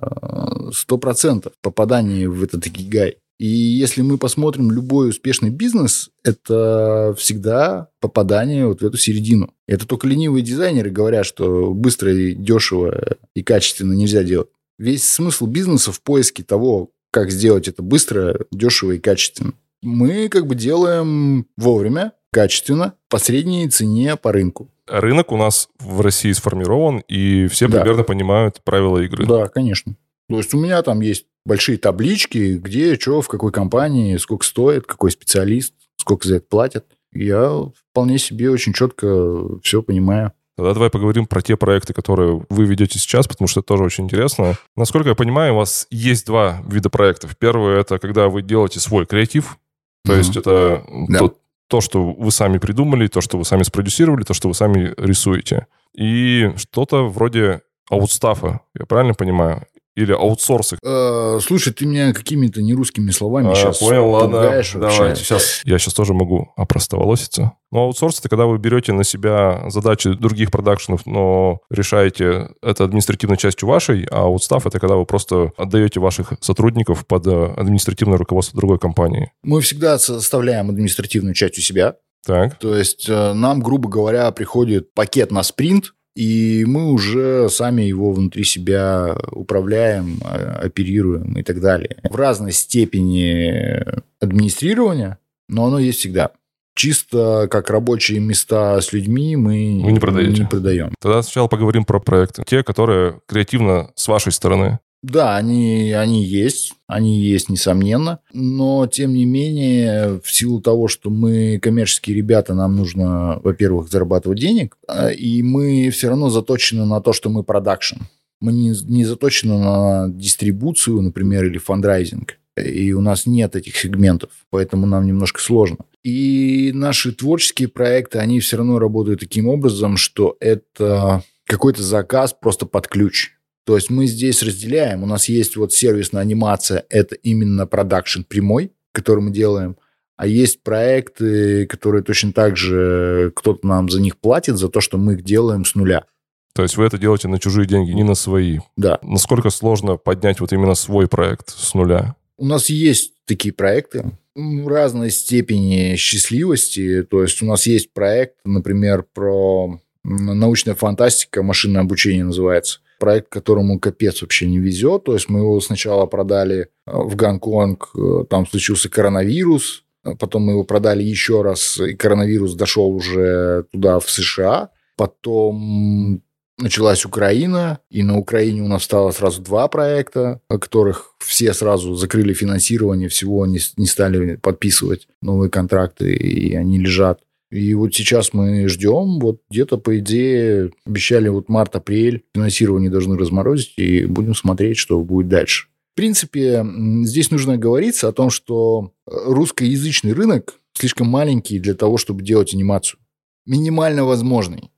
[0.71, 3.17] 100% э, попадания в этот гигай.
[3.41, 9.55] И если мы посмотрим любой успешный бизнес, это всегда попадание вот в эту середину.
[9.67, 14.51] Это только ленивые дизайнеры говорят, что быстро, и дешево и качественно нельзя делать.
[14.79, 19.55] Весь смысл бизнеса в поиске того, как сделать это быстро, дешево и качественно.
[19.81, 24.69] Мы как бы делаем вовремя, качественно, по средней цене по рынку.
[24.87, 27.81] Рынок у нас в России сформирован, и все да.
[27.81, 29.25] примерно понимают правила игры.
[29.25, 29.97] Да, конечно.
[30.29, 34.87] То есть у меня там есть большие таблички, где, что, в какой компании, сколько стоит,
[34.87, 36.87] какой специалист, сколько за это платят.
[37.13, 40.33] Я вполне себе очень четко все понимаю.
[40.57, 44.05] Тогда давай поговорим про те проекты, которые вы ведете сейчас, потому что это тоже очень
[44.05, 44.57] интересно.
[44.77, 47.37] Насколько я понимаю, у вас есть два вида проектов.
[47.39, 49.59] Первый— это когда вы делаете свой креатив,
[50.05, 50.19] то mm-hmm.
[50.19, 51.19] есть это да.
[51.19, 51.37] то,
[51.69, 55.67] то, что вы сами придумали, то, что вы сами спродюсировали, то, что вы сами рисуете.
[55.95, 59.67] И что-то вроде аутстафа, я правильно понимаю?
[59.97, 60.79] Или аутсорсы?
[60.85, 64.63] Э, слушай, ты меня какими-то нерусскими словами а, сейчас понял, ладно.
[64.75, 65.63] Давайте сейчас.
[65.65, 67.53] Я сейчас тоже могу опростоволоситься.
[67.73, 73.37] Ну, аутсорс— это когда вы берете на себя задачи других продакшенов, но решаете это административной
[73.37, 78.79] частью вашей, а аутстав— это когда вы просто отдаете ваших сотрудников под административное руководство другой
[78.79, 79.33] компании.
[79.43, 82.59] Мы всегда составляем административную часть у себя, Так.
[82.59, 88.13] То есть э, нам, грубо говоря, приходит пакет на спринт, и мы уже сами его
[88.13, 91.97] внутри себя управляем, э, оперируем и так далее.
[92.03, 93.85] В разной степени
[94.21, 95.19] администрирования,
[95.49, 96.31] но оно есть всегда.
[96.75, 100.43] Чисто как рабочие места с людьми мы Вы не продаете?
[100.43, 100.95] не продаем.
[101.01, 102.43] Тогда сначала поговорим про проекты.
[102.47, 104.79] Те, которые креативно с вашей стороны.
[105.03, 111.09] Да, они, они есть, они есть, несомненно, но тем не менее, в силу того, что
[111.09, 117.01] мы коммерческие ребята, нам нужно, во-первых, зарабатывать денег, а, и мы все равно заточены на
[117.01, 117.97] то, что мы продакшн.
[118.41, 122.39] Мы не, не заточены на дистрибуцию, например, или фандрайзинг.
[122.63, 125.79] И у нас нет этих сегментов, поэтому нам немножко сложно.
[126.03, 132.67] И наши творческие проекты, они все равно работают таким образом, что это какой-то заказ просто
[132.67, 133.33] под ключ.
[133.65, 135.03] То есть мы здесь разделяем.
[135.03, 139.77] У нас есть вот сервисная анимация, это именно продакшн прямой, который мы делаем.
[140.17, 144.99] А есть проекты, которые точно так же кто-то нам за них платит, за то, что
[144.99, 146.05] мы их делаем с нуля.
[146.53, 148.59] То есть вы это делаете на чужие деньги, не на свои.
[148.77, 148.99] Да.
[149.03, 152.17] Насколько сложно поднять вот именно свой проект с нуля?
[152.37, 157.03] У нас есть такие проекты разной степени счастливости.
[157.03, 162.81] То есть у нас есть проект, например, про научная фантастика, машинное обучение называется.
[163.01, 165.05] Проект, которому капец вообще не везет.
[165.05, 170.43] То есть мы его сначала продали э, в Гонконг, э, там случился коронавирус, а потом
[170.43, 174.69] мы его продали еще раз, и коронавирус дошел уже туда, в США.
[174.97, 176.23] Потом
[176.59, 182.35] началась Украина, и на Украине у нас стало сразу два проекта, которых все сразу закрыли
[182.35, 187.21] финансирование, всего не, не стали подписывать новые контракты, и они лежат.
[187.51, 193.75] И вот сейчас мы ждем, вот где-то, по идее, обещали вот март-апрель, финансирование должны разморозить,
[193.77, 195.67] и будем смотреть, что будет дальше.
[195.93, 196.65] В принципе,
[197.03, 203.01] здесь нужно говориться о том, что русскоязычный рынок слишком маленький для того, чтобы делать анимацию.
[203.47, 204.71] Минимально возможный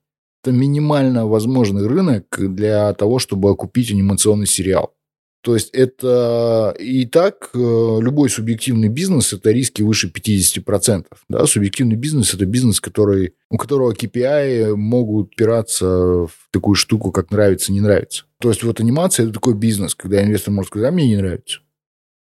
[0.43, 4.93] это минимально возможный рынок для того, чтобы окупить анимационный сериал.
[5.43, 11.07] То есть это и так э, любой субъективный бизнес– это риски выше 50%.
[11.29, 11.47] Да?
[11.47, 17.73] Субъективный бизнес– это бизнес, который, у которого KPI могут упираться в такую штуку, как нравится,
[17.73, 18.25] не нравится.
[18.41, 21.59] То есть вот анимация– это такой бизнес, когда инвестор может сказать, а мне не нравится.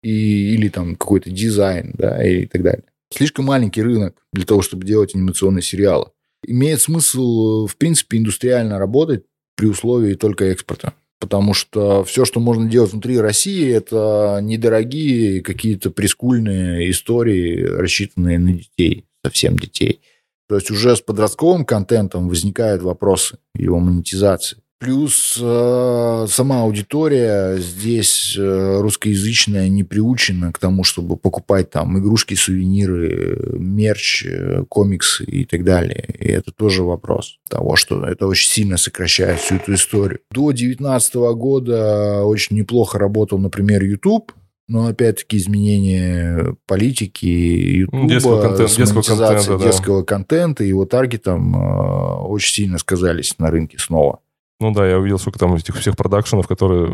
[0.03, 2.83] И, или там какой-то дизайн, да, и так далее.
[3.11, 6.11] Слишком маленький рынок для того, чтобы делать анимационные сериалы
[6.45, 9.23] имеет смысл, в принципе, индустриально работать
[9.55, 10.93] при условии только экспорта.
[11.19, 18.53] Потому что все, что можно делать внутри России, это недорогие какие-то прискульные истории, рассчитанные на
[18.53, 20.01] детей, совсем детей.
[20.47, 24.63] То есть уже с подростковым контентом возникают вопросы его монетизации.
[24.79, 32.35] Плюс э, сама аудитория здесь э, русскоязычная не приучена к тому, чтобы покупать там игрушки,
[32.35, 36.05] сувениры, мерч, э, комиксы и так далее.
[36.17, 40.19] И это тоже вопрос того, что это очень сильно сокращает всю эту историю.
[40.31, 44.31] До 2019 года очень неплохо работал, например, YouTube.
[44.69, 49.65] Но опять-таки изменение политики YouTube, детского, контент, детского контента, да.
[49.65, 54.19] детского контента и его таргетом э, очень сильно сказались на рынке снова.
[54.61, 56.93] Ну да, я увидел, сколько там этих всех продакшенов, которые...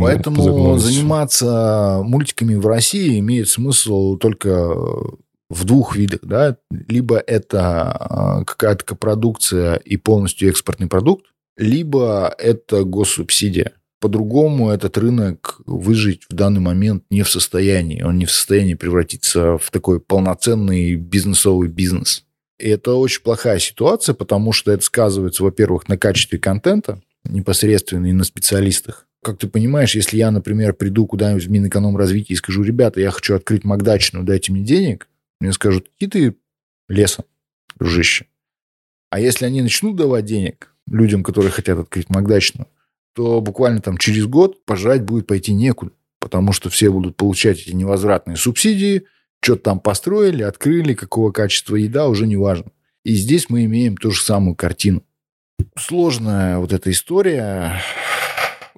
[0.00, 4.74] Поэтому заниматься мультиками в России имеет смысл только
[5.50, 12.84] в двух видах, да, либо это а, какая-то копродукция и полностью экспортный продукт, либо это
[12.84, 13.72] госсубсидия.
[14.00, 18.00] По-другому этот рынок выжить в данный момент не в состоянии.
[18.02, 22.24] Он не в состоянии превратиться в такой полноценный бизнесовый бизнес.
[22.60, 28.12] И это очень плохая ситуация, потому что это сказывается, во-первых, на качестве контента непосредственно и
[28.12, 29.06] на специалистах.
[29.22, 33.34] Как ты понимаешь, если я, например, приду куда-нибудь в Минэкономразвитие и скажу, ребята, я хочу
[33.34, 35.08] открыть Макдачную, дайте мне денег,
[35.40, 36.36] мне скажут, иди ты
[36.88, 37.24] лесом,
[37.78, 38.26] дружище.
[39.08, 42.68] А если они начнут давать денег людям, которые хотят открыть Макдачную,
[43.14, 47.72] то буквально там через год пожрать будет пойти некуда, потому что все будут получать эти
[47.72, 49.04] невозвратные субсидии–
[49.40, 52.70] что-то там построили, открыли, какого качества еда, уже не важно.
[53.04, 55.02] И здесь мы имеем ту же самую картину.
[55.78, 57.80] Сложная вот эта история.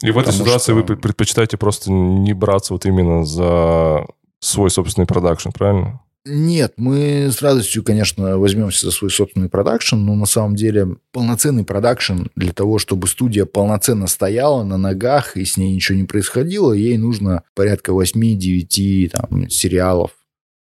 [0.00, 0.74] И в этой ситуации что...
[0.74, 4.06] вы предпочитаете просто не браться вот именно за
[4.40, 6.00] свой собственный продакшн, правильно?
[6.24, 11.64] Нет, мы с радостью, конечно, возьмемся за свой собственный продакшн, но на самом деле полноценный
[11.64, 16.72] продакшн для того, чтобы студия полноценно стояла на ногах и с ней ничего не происходило,
[16.72, 20.12] ей нужно порядка 8-9 там, сериалов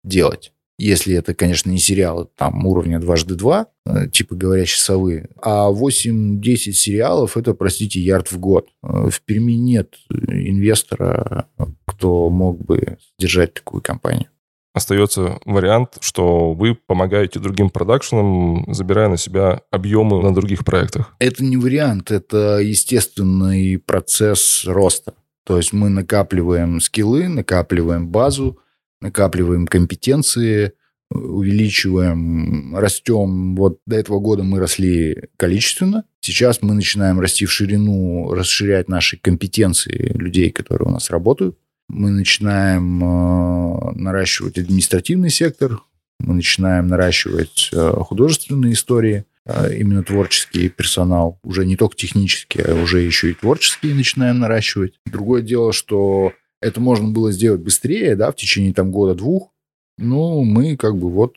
[0.07, 0.53] делать.
[0.79, 6.73] Если это, конечно, не сериалы там уровня дважды два, э, типа «Говорящие совы», а 8-10
[6.73, 8.69] сериалов– это, простите, ярд в год.
[8.83, 11.48] Э, в Перми нет инвестора,
[11.87, 14.27] кто мог бы держать такую компанию.
[14.75, 21.15] остается вариант, что вы помогаете другим продакшенам, забирая на себя объемы на других проектах.
[21.19, 25.15] Это не вариант, это естественный процесс роста.
[25.46, 28.59] То есть мы накапливаем скиллы, накапливаем базу,
[29.01, 30.73] накапливаем компетенции,
[31.11, 33.55] увеличиваем, растем.
[33.57, 36.05] Вот до этого года мы росли количественно.
[36.21, 41.57] Сейчас мы начинаем расти в ширину, расширять наши компетенции людей, которые у нас работают.
[41.88, 45.81] Мы начинаем э, наращивать административный сектор,
[46.19, 52.75] мы начинаем наращивать э, художественные истории, э, именно творческий персонал, уже не только технический, а
[52.75, 54.94] уже еще и творческий начинаем наращивать.
[55.07, 59.52] Другое дело, что это можно было сделать быстрее, да, в течение там года-двух,
[59.98, 61.37] ну, мы как бы вот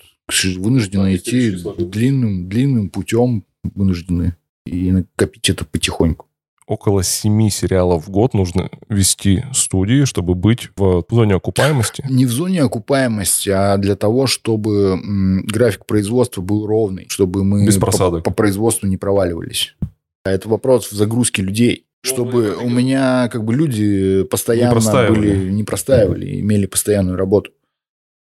[0.57, 6.27] вынуждены идти длинным, длинным путем, вынуждены и накопить это потихоньку.
[6.67, 12.05] Около семи сериалов в год нужно вести студии, чтобы быть в зоне окупаемости?
[12.07, 14.99] Не в зоне окупаемости, а для того, чтобы
[15.45, 18.23] график производства был ровный, чтобы мы Без просадок.
[18.23, 19.75] По, по производству не проваливались.
[20.23, 25.49] А это вопрос в загрузке людей чтобы у меня как бы люди постоянно не были
[25.49, 27.51] не простаивали, имели постоянную работу.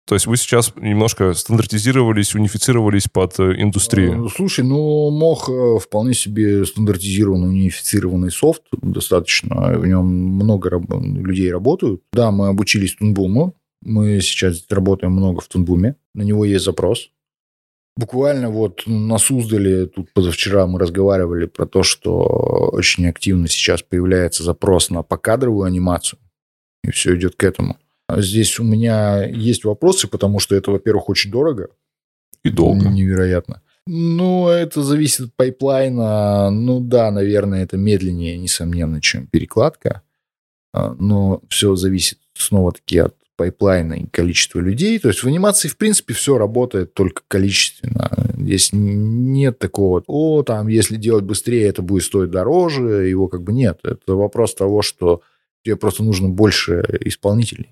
[0.05, 4.25] То есть вы сейчас немножко стандартизировались, унифицировались под э, индустрию?
[4.25, 9.77] Э, слушай, ну, мох э, вполне себе стандартизированный, унифицированный софт достаточно.
[9.79, 12.01] В нем много раб- людей работают.
[12.11, 13.55] Да, мы обучились Тунбуму.
[13.81, 15.95] Мы сейчас работаем много в Тунбуме.
[16.13, 17.09] На него есть запрос.
[17.95, 22.17] Буквально вот на Суздале, тут позавчера мы разговаривали про то, что
[22.73, 26.19] очень активно сейчас появляется запрос на покадровую анимацию.
[26.83, 27.77] И все идет к этому.
[28.07, 31.69] А здесь у меня есть вопросы, потому что это, во-первых, очень дорого.
[32.43, 32.89] И долго.
[32.89, 33.61] Невероятно.
[33.85, 36.49] Ну, это зависит от пайплайна.
[36.49, 40.01] Ну да, наверное, это медленнее, несомненно, чем перекладка.
[40.73, 44.99] А, но все зависит снова-таки от пайплайна и количества людей.
[44.99, 48.11] То есть в анимации, в принципе, все работает только количественно.
[48.37, 53.07] Здесь нет такого, о, там, если делать быстрее, это будет стоить дороже.
[53.07, 53.79] Его как бы нет.
[53.83, 55.21] Это вопрос того, что
[55.63, 57.69] тебе просто нужно больше исполнителей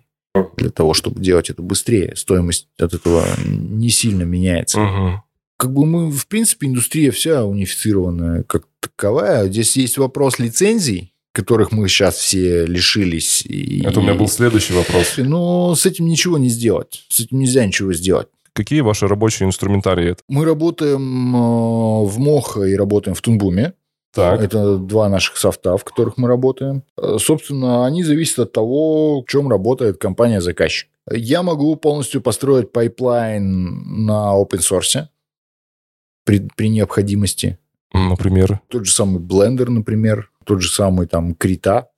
[0.58, 2.16] для того, чтобы делать это быстрее.
[2.16, 4.82] Стоимость от этого не сильно меняется.
[4.82, 5.24] Угу.
[5.58, 9.48] Как бы мы, в принципе, индустрия вся унифицированная как таковая.
[9.48, 13.46] Здесь есть вопрос лицензий, которых мы сейчас все лишились.
[13.46, 13.84] И...
[13.84, 15.14] Это у меня был следующий вопрос.
[15.18, 17.06] Но с этим ничего не сделать.
[17.10, 18.28] С этим нельзя ничего сделать.
[18.54, 20.16] Какие ваши рабочие инструментарии?
[20.28, 23.74] Мы работаем э, в Moho и работаем в Toon Boom'е.
[24.14, 24.42] Так.
[24.42, 26.84] Это два наших софта, в которых мы работаем.
[27.02, 30.90] Э, собственно, они зависят от того, в чем работает компания-заказчик.
[31.10, 35.08] Я могу полностью построить пайплайн на open source
[36.26, 37.58] при, при необходимости.
[37.94, 38.60] Например?
[38.68, 41.90] Тот же самый Blender, например, тот же самый там Крита,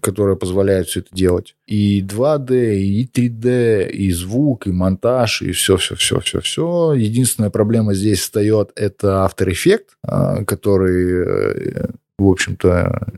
[0.00, 1.56] которая позволяет все это делать.
[1.66, 6.94] И 2D, и 3D, и звук, и монтаж, и все-все-все-все-все.
[6.94, 11.86] Единственная проблема здесь встает– это After Effects, а, который, э,
[12.18, 13.12] в общем-то,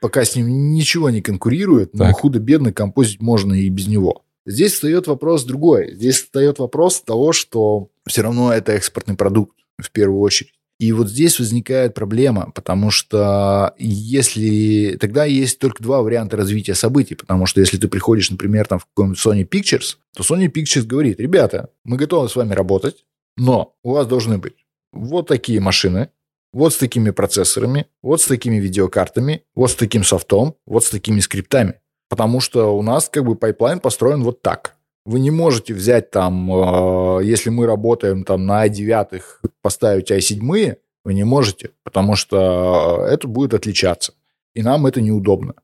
[0.00, 4.24] пока с ним ничего не конкурирует, но худо-бедно композить можно и без него.
[4.44, 5.94] Здесь встает вопрос другой.
[5.94, 10.54] Здесь встает вопрос того, что все равно это экспортный продукт в первую очередь.
[10.82, 14.96] И вот здесь возникает проблема, потому что если...
[15.00, 18.86] Тогда есть только два варианта развития событий, потому что если ты приходишь, например, там, в
[18.86, 23.04] какой-нибудь Sony Pictures, то Sony Pictures говорит, ребята, мы готовы с вами работать,
[23.36, 24.56] но у вас должны быть
[24.92, 26.08] вот такие машины,
[26.52, 31.20] вот с такими процессорами, вот с такими видеокартами, вот с таким софтом, вот с такими
[31.20, 31.74] скриптами.
[32.08, 34.74] Потому что у нас как бы пайплайн построен вот так.
[35.04, 39.20] Вы не можете взять там, э, если мы работаем там на i9,
[39.62, 44.14] поставить i7, вы не можете, потому что это будет отличаться.
[44.54, 45.54] И нам это неудобно.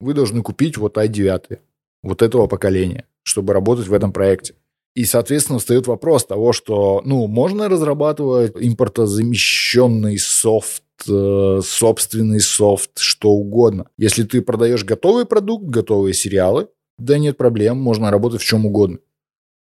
[0.00, 1.58] Вы должны купить вот i9,
[2.02, 4.54] вот этого поколения, чтобы работать в этом проекте.
[4.96, 13.30] И, соответственно, встает вопрос того, что, ну, можно разрабатывать импортозамещенный софт, э, собственный софт, что
[13.30, 13.86] угодно.
[13.96, 16.68] Если ты продаешь готовый продукт, готовые сериалы,
[17.00, 18.98] да нет проблем, можно работать в чем угодно.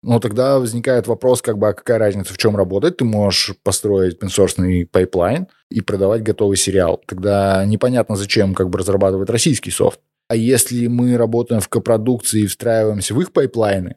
[0.02, 2.98] Но тогда возникает вопрос, как бы, а какая разница, в чем работать?
[2.98, 7.02] Ты можешь построить open пайплайн и продавать готовый сериал.
[7.06, 9.98] Тогда непонятно, зачем как бы разрабатывать российский софт.
[10.28, 13.96] А если мы работаем в копродукции и встраиваемся в их пайплайны,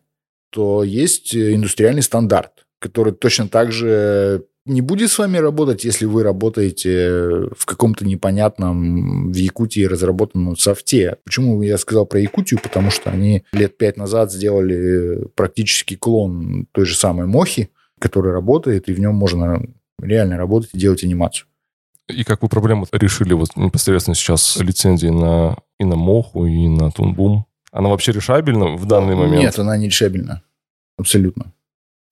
[0.51, 6.23] то есть индустриальный стандарт, который точно так же не будет с вами работать, если вы
[6.23, 11.17] работаете в каком-то непонятном в Якутии разработанном софте.
[11.25, 12.59] Почему я сказал про Якутию?
[12.61, 18.87] Потому что они лет пять назад сделали практически клон той же самой Мохи, который работает,
[18.87, 19.61] и в нем можно
[20.01, 21.47] реально работать и делать анимацию.
[22.07, 26.67] И как вы проблему решили вот непосредственно сейчас с лицензией на и на Моху, и
[26.67, 27.45] на Тунбум?
[27.71, 29.43] Она вообще решабельна в данный момент?
[29.43, 30.41] Нет, она не решабельна.
[30.97, 31.53] абсолютно.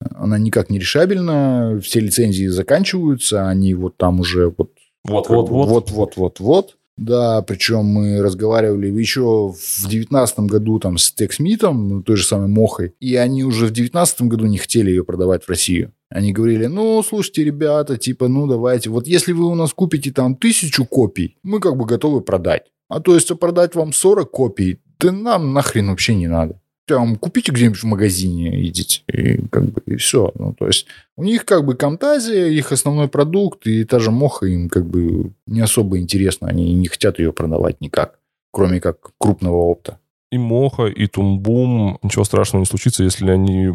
[0.00, 4.70] Она никак не решабельна, все лицензии заканчиваются, они вот там уже вот
[5.04, 5.68] вот-вот-вот.
[5.68, 6.76] Вот-вот-вот-вот.
[6.96, 12.48] Да, причем мы разговаривали еще в девятнадцатом году там с Тексмитом, ну, той же самой
[12.48, 15.92] Мохой, и они уже в девятнадцатом году не хотели ее продавать в Россию.
[16.10, 20.34] Они говорили, ну, слушайте, ребята, типа, ну, давайте, вот если вы у нас купите там
[20.34, 22.64] тысячу копий, мы как бы готовы продать.
[22.88, 27.52] А то есть продать вам 40 копий, да нам нахрен вообще не надо там, купите
[27.52, 30.32] где-нибудь в магазине, идите, и как бы, и все.
[30.38, 30.86] Ну, то есть,
[31.16, 35.30] у них как бы Камтазия, их основной продукт, и та же Моха им как бы
[35.46, 38.18] не особо интересно, они не хотят ее продавать никак,
[38.50, 39.98] кроме как крупного опта.
[40.30, 43.70] И Моха, и Тумбум, ничего страшного не случится, если они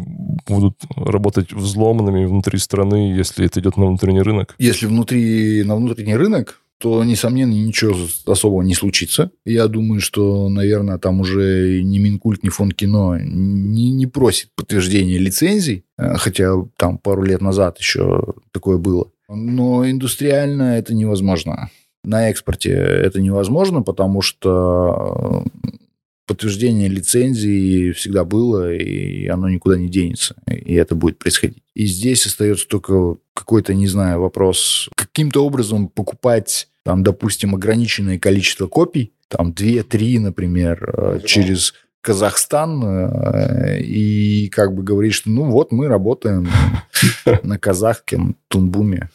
[0.46, 4.54] будут работать взломанными внутри страны, если это идет на внутренний рынок.
[4.58, 7.96] Если внутри, на внутренний рынок, то, несомненно, ничего
[8.26, 9.30] особого не случится.
[9.44, 15.18] Я думаю, что, наверное, там уже ни Минкульт, ни фонд кино не, не просит подтверждения
[15.18, 19.10] лицензий, э, хотя там пару лет назад еще такое было.
[19.28, 21.70] Но индустриально это невозможно.
[22.02, 25.44] На экспорте это невозможно, потому что
[26.26, 31.62] подтверждение лицензии всегда было, и оно никуда не денется, и это будет происходить.
[31.74, 38.66] И здесь остается только какой-то, не знаю, вопрос, каким-то образом покупать там, допустим, ограниченное количество
[38.66, 45.72] копий, там 2-3, например, э, через Казахстан э, и как бы говорить, что ну вот
[45.72, 46.46] мы работаем
[47.42, 49.08] на казахском Тунбуме.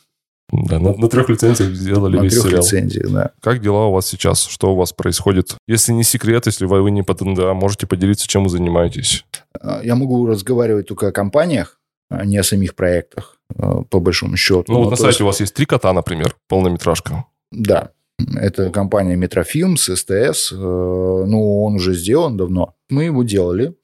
[0.51, 2.61] Да, на, на трех лицензиях сделали на весь трех сериал.
[2.61, 3.31] лицензиях, да.
[3.41, 4.45] Как дела у вас сейчас?
[4.45, 5.55] Что у вас происходит?
[5.67, 9.25] Если не секрет, если вы не под НДА, можете поделиться, чем вы занимаетесь?
[9.61, 11.79] Э, я могу разговаривать только о компаниях,
[12.09, 14.65] а не о самих проектах, по большому счету.
[14.67, 15.21] Ну, вот ну, на сайте есть...
[15.21, 17.25] у вас есть три кота, например, полнометражка.
[17.51, 17.91] Да,
[18.35, 20.51] это компания Метрофилмс, СТС.
[20.51, 22.75] Э, ну, он уже сделан давно.
[22.89, 23.75] Мы его делали,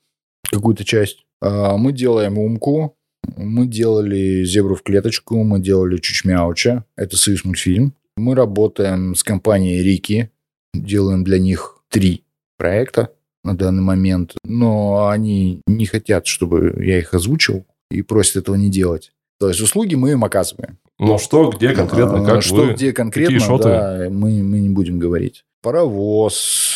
[0.52, 1.26] какую-то часть.
[1.42, 2.98] А, мы делаем «Умку»,
[3.38, 6.86] мы делали «Зебру в клеточку», мы делали «Чучмяуча».
[6.96, 7.94] Это союз мультфильм.
[8.18, 10.32] Мы работаем с компанией «Рики»,
[10.74, 12.24] делаем для них три
[12.58, 13.12] проекта
[13.44, 18.70] на данный момент, но они не хотят, чтобы я их озвучил, и просят этого не
[18.70, 19.12] делать.
[19.40, 20.78] То есть услуги мы им оказываем.
[20.98, 22.74] Но что, где конкретно, как Что, вы?
[22.74, 23.64] где конкретно, Какие шоты?
[23.66, 25.44] да, мы, мы не будем говорить.
[25.62, 26.72] Паровоз,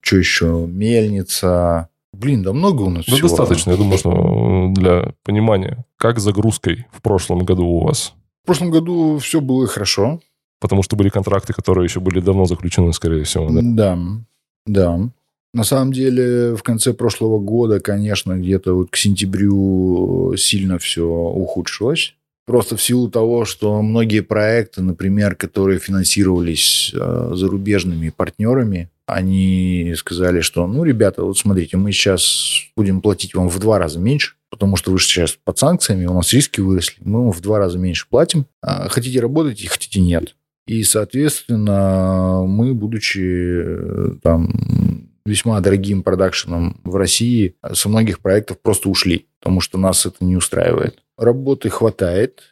[0.00, 1.88] что еще, мельница.
[2.18, 3.28] Блин, да много у нас Да всего.
[3.28, 5.84] достаточно, я думаю, что для понимания.
[5.96, 8.12] Как загрузкой в прошлом году у вас?
[8.42, 10.20] В прошлом году все было хорошо.
[10.60, 13.60] Потому что были контракты, которые еще были давно заключены, скорее всего, да?
[13.62, 13.98] Да,
[14.66, 15.10] да.
[15.54, 22.14] На самом деле, в конце прошлого года, конечно, где-то вот к сентябрю сильно все ухудшилось.
[22.46, 30.42] Просто в силу того, что многие проекты, например, которые финансировались э, зарубежными партнерами, они сказали,
[30.42, 34.76] что, ну, ребята, вот смотрите, мы сейчас будем платить вам в два раза меньше, потому
[34.76, 38.44] что вы сейчас под санкциями, у нас риски выросли, мы в два раза меньше платим.
[38.60, 40.34] А хотите работать, хотите нет.
[40.66, 48.90] И, соответственно, мы, будучи э, там весьма дорогим продакшеном в России, со многих проектов просто
[48.90, 50.98] ушли, потому что нас это не устраивает.
[51.16, 52.42] Работы хватает,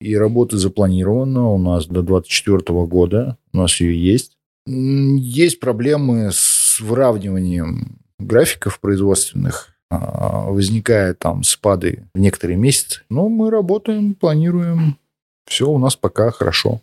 [0.00, 4.36] и работы запланировано у нас до 2024 года, у нас ее есть.
[4.66, 13.02] Есть проблемы с выравниванием графиков производственных, а, возникают там спады в некоторые месяцы.
[13.08, 14.98] Но мы работаем, планируем,
[15.46, 16.80] все у нас пока хорошо.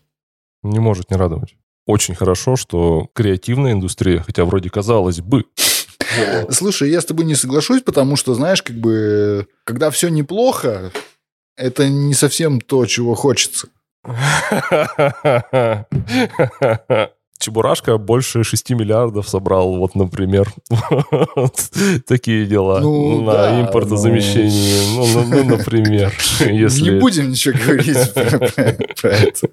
[0.64, 1.56] Не может не радовать
[1.88, 5.46] очень хорошо, что креативная индустрия, хотя вроде казалось бы,
[6.52, 10.92] Слушай, я с тобой не соглашусь, потому что, знаешь, как бы, когда все неплохо,
[11.56, 13.70] это не совсем то, чего хочется.
[17.40, 20.52] Чебурашка больше 6 миллиардов собрал, вот, например.
[22.08, 24.96] Такие дела ну, на да, импортозамещении.
[24.96, 25.06] Ну...
[25.08, 26.14] Ну, ну, ну, например.
[26.40, 26.92] Если...
[26.92, 28.14] Не будем ничего говорить
[29.02, 29.50] про это.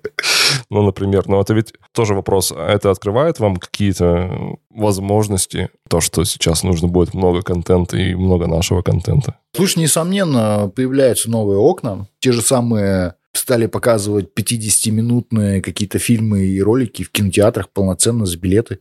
[0.70, 1.28] Ну, например.
[1.28, 2.52] Но это ведь тоже вопрос.
[2.52, 5.70] Это открывает вам какие-то возможности?
[5.88, 9.36] То, что сейчас нужно будет много контента и много нашего контента.
[9.54, 12.06] Слушай, несомненно, появляются новые окна.
[12.18, 18.80] Те же самые стали показывать 50-минутные какие-то фильмы и ролики в кинотеатрах полноценно за билеты.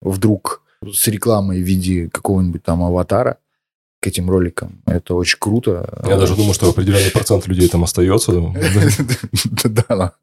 [0.00, 3.38] Вдруг с рекламой в виде какого-нибудь там аватара
[4.00, 4.80] к этим роликам.
[4.86, 6.02] Это очень круто.
[6.06, 8.32] Я даже думаю, что определенный процент людей там остается.
[9.64, 10.14] Да.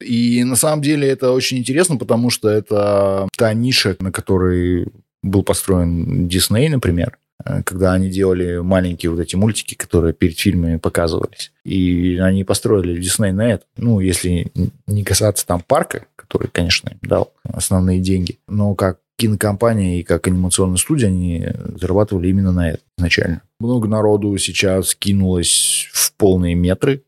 [0.00, 4.86] И на самом деле это очень интересно, потому что это та ниша, на которой
[5.22, 7.18] был построен Дисней, например.
[7.44, 11.52] Э, когда они делали маленькие вот эти мультики, которые перед фильмами показывались.
[11.64, 13.64] И они построили Дисней на это.
[13.76, 14.52] Ну, если
[14.86, 20.28] не касаться там парка, который, конечно, им дал основные деньги, но как кинокомпания и как
[20.28, 21.48] анимационная студия, они
[21.80, 23.42] зарабатывали именно на это изначально.
[23.58, 27.02] Много народу сейчас кинулось в полные метры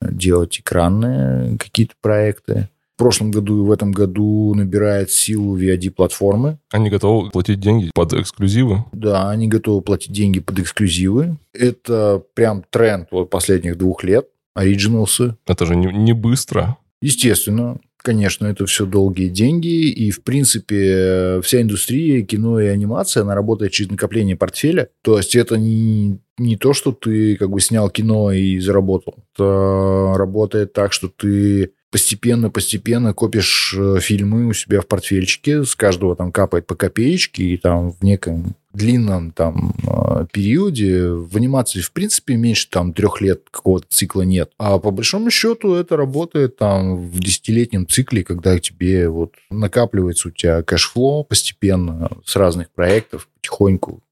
[0.00, 2.68] делать экранные какие-то проекты.
[3.02, 6.58] В прошлом году и в этом году набирает силу VOD-платформы.
[6.70, 8.84] Они готовы платить деньги под эксклюзивы?
[8.92, 11.36] Да, они готовы платить деньги под эксклюзивы.
[11.52, 14.28] Это прям тренд вот последних двух лет.
[14.54, 15.36] Оригиналсы.
[15.48, 16.76] Это же не, не быстро.
[17.00, 17.80] Естественно.
[17.96, 23.72] Конечно, это все долгие деньги, и, в принципе, вся индустрия кино и анимация, она работает
[23.72, 24.90] через накопление портфеля.
[25.02, 29.16] То есть это не, не то, что ты как бы снял кино и заработал.
[29.34, 36.16] Это работает так, что ты постепенно-постепенно копишь э, фильмы у себя в портфельчике, с каждого
[36.16, 41.92] там капает по копеечке, и там в неком длинном там э, периоде в анимации в
[41.92, 44.52] принципе меньше там трех лет какого-то цикла нет.
[44.56, 50.30] А по большому счету это работает там в десятилетнем цикле, когда тебе вот накапливается у
[50.30, 54.02] тебя кэшфло постепенно с разных проектов потихоньку.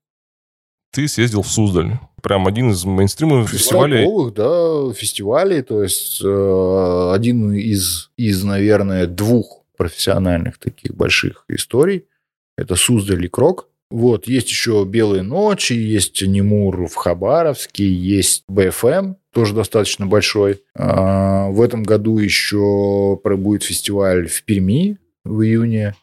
[0.92, 3.98] Ты съездил в Суздаль прям один из мейнстримовых фестивалей.
[3.98, 12.06] Фестивалей, да, фестивалей, то есть э, один из, из, наверное, двух профессиональных таких больших историй.
[12.56, 13.68] Это Суздаль и Крок.
[13.90, 20.62] Вот, есть еще «Белые ночи», есть «Немур» в Хабаровске, есть «БФМ», тоже достаточно большой.
[20.76, 25.96] А, в этом году еще будет фестиваль в Перми в июне,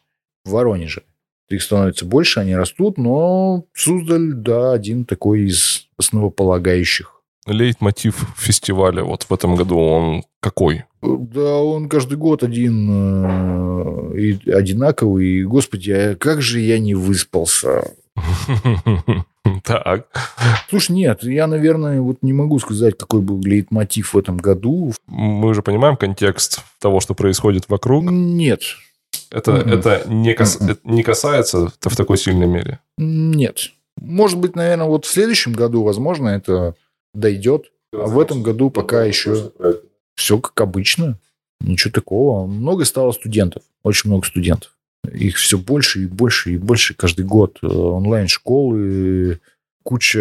[0.44, 1.02] в Воронеже.
[1.48, 7.14] Их становится больше, они растут, но Суздаль, да, один такой из основополагающих.
[7.46, 10.84] Лейтмотив фестиваля вот в этом году, он какой?
[11.00, 15.26] Да, он каждый год один э, и одинаковый.
[15.26, 17.92] И, господи, а как же я не выспался?
[19.64, 20.08] Так.
[20.68, 24.92] Слушай, нет, я, наверное, вот не могу сказать, какой был лейтмотив в этом году.
[25.06, 28.04] Мы уже понимаем контекст того, что происходит вокруг.
[28.04, 28.60] Нет,
[29.30, 29.78] это, mm-hmm.
[29.78, 30.60] это не, кас...
[30.60, 30.78] mm-hmm.
[30.84, 32.78] не касается в такой сильной мере?
[32.96, 33.70] Нет.
[33.96, 36.74] Может быть, наверное, вот в следующем году, возможно, это
[37.14, 37.72] дойдет.
[37.92, 39.52] А в этом году пока еще
[40.14, 41.18] все как обычно.
[41.60, 42.46] Ничего такого.
[42.46, 43.62] Много стало студентов.
[43.82, 44.76] Очень много студентов.
[45.12, 47.58] Их все больше и больше и больше каждый год.
[47.62, 49.40] Онлайн-школы,
[49.82, 50.18] куча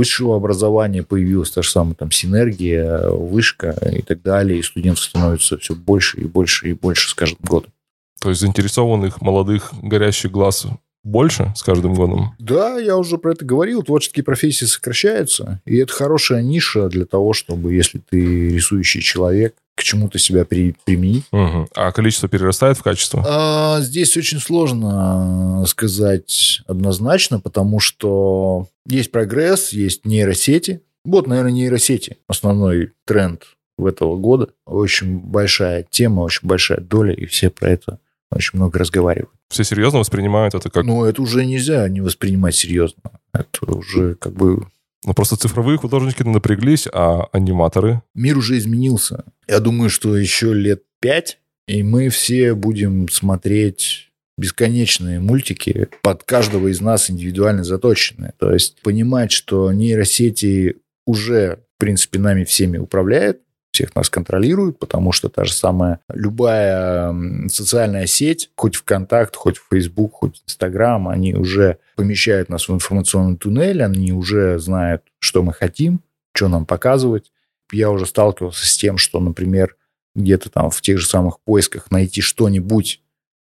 [0.00, 5.58] высшего образования появилась та же самая там синергия, вышка и так далее, и студентов становится
[5.58, 7.70] все больше и больше и больше с каждым годом.
[8.18, 10.66] То есть заинтересованных молодых горящих глаз
[11.04, 12.34] больше с каждым годом?
[12.38, 13.82] Да, я уже про это говорил.
[13.82, 15.60] Творческие профессии сокращаются.
[15.66, 20.74] И это хорошая ниша для того, чтобы, если ты рисующий человек, к чему-то себя при,
[20.84, 21.24] применить.
[21.32, 21.68] Угу.
[21.74, 23.24] А количество перерастает в качество?
[23.26, 30.82] А, здесь очень сложно сказать однозначно, потому что есть прогресс, есть нейросети.
[31.04, 32.18] Вот, наверное, нейросети.
[32.28, 33.44] Основной тренд
[33.78, 34.48] в этого года.
[34.66, 37.98] Очень большая тема, очень большая доля, и все про это
[38.30, 39.34] очень много разговаривают.
[39.48, 40.84] Все серьезно воспринимают это как...
[40.84, 43.00] Ну, это уже нельзя не воспринимать серьезно.
[43.32, 44.66] Это уже как бы...
[45.04, 48.02] Ну, просто цифровые художники напряглись, а аниматоры...
[48.14, 49.24] Мир уже изменился.
[49.48, 56.68] Я думаю, что еще лет пять, и мы все будем смотреть бесконечные мультики под каждого
[56.68, 58.34] из нас индивидуально заточенные.
[58.38, 60.76] То есть понимать, что нейросети
[61.06, 63.40] уже, в принципе, нами всеми управляют,
[63.72, 67.14] всех нас контролируют, потому что та же самая любая
[67.48, 73.82] социальная сеть, хоть ВКонтакт, хоть Facebook, хоть Инстаграм, они уже помещают нас в информационный туннель,
[73.82, 76.00] они уже знают, что мы хотим,
[76.34, 77.30] что нам показывать.
[77.72, 79.76] Я уже сталкивался с тем, что, например,
[80.16, 83.00] где-то там в тех же самых поисках найти что-нибудь,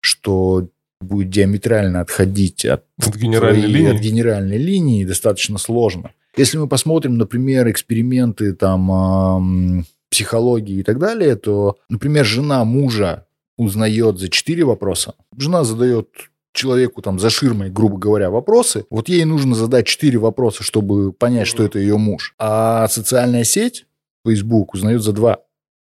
[0.01, 0.67] что
[0.99, 3.95] будет диаметрально отходить от, от генеральной, твоей, линии.
[3.95, 6.11] от генеральной линии, достаточно сложно.
[6.35, 13.27] Если мы посмотрим, например, эксперименты там психологии и так далее, то, например, жена мужа
[13.57, 15.15] узнает за четыре вопроса.
[15.37, 16.09] Жена задает
[16.53, 18.85] человеку там за ширмой, грубо говоря, вопросы.
[18.89, 22.33] Вот ей нужно задать четыре вопроса, чтобы понять, что это ее муж.
[22.39, 23.85] А социальная сеть,
[24.25, 25.39] Facebook, узнает за два.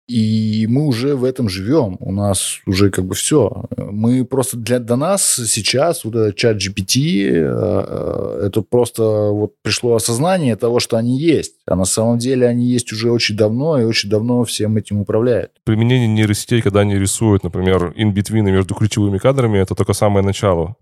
[0.07, 1.97] И мы уже в этом живем.
[1.99, 3.65] У нас уже как бы все.
[3.75, 9.53] Мы просто для до нас сейчас вот этот чат GPT, э, э, это просто вот
[9.63, 11.55] пришло осознание того, что они есть.
[11.65, 15.51] А на самом деле они есть уже очень давно, и очень давно всем этим управляют.
[15.63, 20.75] Применение нейросетей, когда они рисуют, например, инбитвины между ключевыми кадрами, это только самое начало.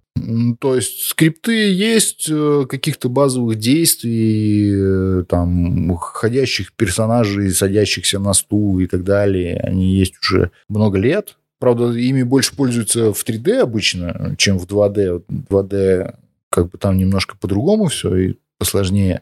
[0.59, 8.79] То есть скрипты есть, э, каких-то базовых действий, э, там, ходящих персонажей, садящихся на стул
[8.79, 11.37] и так далее, они есть уже много лет.
[11.59, 15.23] Правда, ими больше пользуются в 3D обычно, чем в 2D.
[15.27, 16.15] 2D
[16.49, 19.21] как бы там немножко по-другому все и посложнее.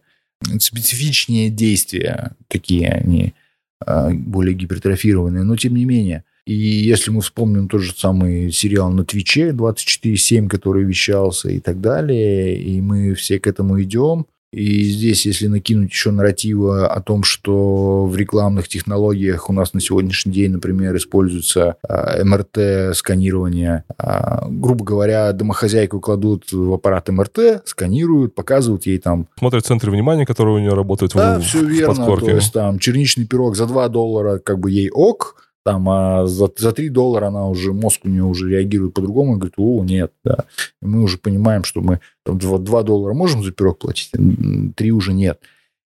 [0.60, 3.34] Специфичнее действия такие они,
[3.80, 8.92] а, более гипертрофированные, но тем не менее– И если мы вспомним тот же самый сериал
[8.92, 14.84] на Твиче 24.7, который вещался и так далее, и мы все к этому идем, и
[14.84, 20.34] здесь, если накинуть еще нарратива о том, что в рекламных технологиях у нас на сегодняшний
[20.34, 28.86] день, например, используется а, МРТ-сканирование, а, грубо говоря, домохозяйку кладут в аппарат МРТ, сканируют, показывают
[28.86, 29.28] ей там...
[29.40, 32.26] Смотрят центры внимания, которые у нее работают да, в, все в верно, подкорке.
[32.26, 36.50] то есть там черничный пирог за 2 доллара, как бы ей ок, там, а за,
[36.58, 40.12] за 3 доллара она уже, мозг у нее уже реагирует по-другому, и говорит, о, нет,
[40.24, 40.46] да.
[40.82, 44.92] И мы уже понимаем, что мы там, 2, 2 доллара можем за пирог платить, 3
[44.92, 45.40] уже нет.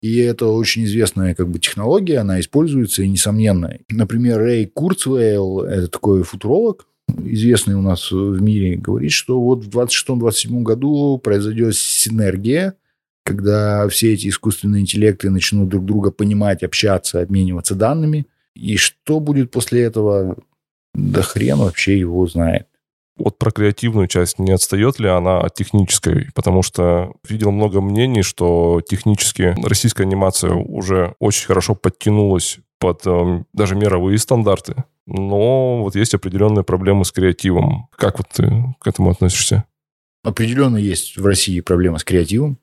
[0.03, 3.79] И это очень известная как бы технология, она используется и несомненно.
[3.89, 6.87] Например, Рэй Курцвейл, это такой футуролог,
[7.25, 12.75] известный у нас в мире, говорит, что вот в 26-27 году произойдет синергия,
[13.25, 19.51] когда все эти искусственные интеллекты начнут друг друга понимать, общаться, обмениваться данными– и что будет
[19.51, 20.37] после этого,
[20.95, 22.69] да хрен вообще его знает.
[23.17, 26.31] Вот про креативную часть не отстает ли она от технической?
[26.35, 33.45] Потому что видел много мнений, что технически российская анимация уже очень хорошо подтянулась под э,
[33.53, 34.85] даже мировые стандарты.
[35.07, 37.89] Но вот есть определенные проблемы с креативом.
[37.97, 39.65] Как вот ты к этому относишься?
[40.25, 42.59] Определенно есть в России проблема с креативом.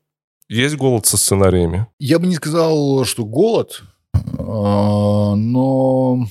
[0.50, 1.88] Есть голод со сценариями?
[1.98, 3.84] Я бы не сказал, что голод.
[4.14, 6.28] А, но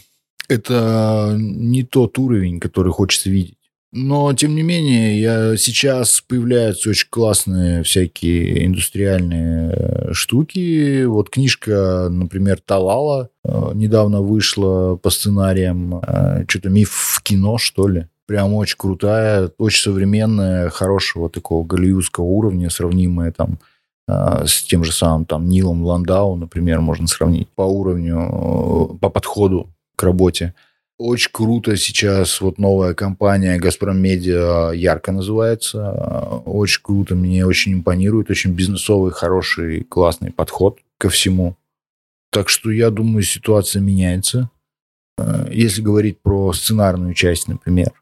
[0.49, 3.57] это не тот уровень, который хочется видеть.
[3.93, 11.05] Но, тем не менее, я, сейчас появляются очень классные всякие индустриальные э, штуки.
[11.07, 16.01] Вот книжка, например, Талала э, недавно вышла по сценариям.
[16.07, 18.07] Э, что-то миф в кино, что ли.
[18.26, 23.59] Прям очень крутая, очень современная, хорошего такого голливудского уровня, сравнимая там
[24.46, 30.02] с тем же самым там Нилом Ландау, например, можно сравнить по уровню, по подходу к
[30.02, 30.54] работе.
[30.98, 35.92] Очень круто сейчас вот новая компания «Газпром Медиа» ярко называется.
[36.44, 38.28] Очень круто, мне очень импонирует.
[38.28, 41.56] Очень бизнесовый, хороший, классный подход ко всему.
[42.30, 44.50] Так что я думаю, ситуация меняется.
[45.50, 47.92] Если говорить про сценарную часть, например,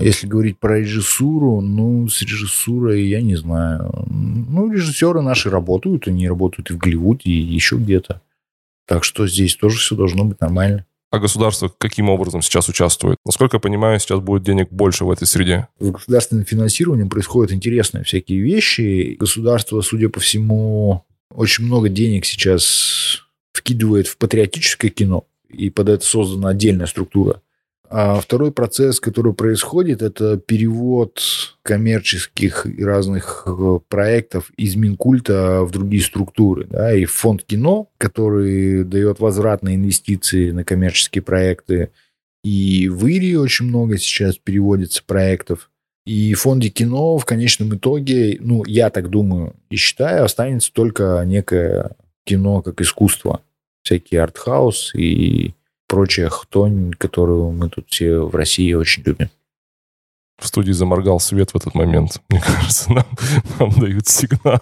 [0.00, 4.04] если говорить про режиссуру, ну, с режиссурой я не знаю.
[4.08, 8.20] Ну, режиссеры наши работают, они работают и в Голливуде, и еще где-то.
[8.86, 10.84] Так что здесь тоже все должно быть нормально.
[11.10, 13.16] А государство каким образом сейчас участвует?
[13.24, 15.68] Насколько я понимаю, сейчас будет денег больше в этой среде.
[15.78, 19.16] С государственным финансированием происходят интересные всякие вещи.
[19.18, 23.22] Государство, судя по всему, очень много денег сейчас
[23.54, 25.24] вкидывает в патриотическое кино.
[25.48, 27.40] И под это создана отдельная структура.
[27.90, 31.22] А второй процесс, который происходит, это перевод
[31.62, 36.66] коммерческих и разных э, проектов из Минкульта в другие структуры.
[36.68, 41.90] Да, и фонд кино, который дает возвратные инвестиции на коммерческие проекты.
[42.44, 45.70] И в Ири очень много сейчас переводится проектов.
[46.04, 51.22] И в фонде кино в конечном итоге, ну, я так думаю и считаю, останется только
[51.26, 51.92] некое
[52.24, 53.42] кино как искусство.
[53.82, 55.54] Всякие артхаус и
[55.88, 59.30] прочая хтонь, которую мы тут все в России очень любим.
[60.38, 62.22] В студии заморгал свет в этот момент.
[62.28, 63.06] Мне кажется, нам,
[63.58, 64.60] нам дают сигнал.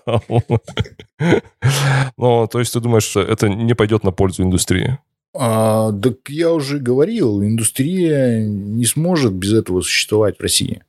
[2.16, 4.98] Но, то есть, ты думаешь, что это не пойдет на пользу индустрии?
[5.34, 10.82] А, так я уже говорил, индустрия не сможет без этого существовать в России.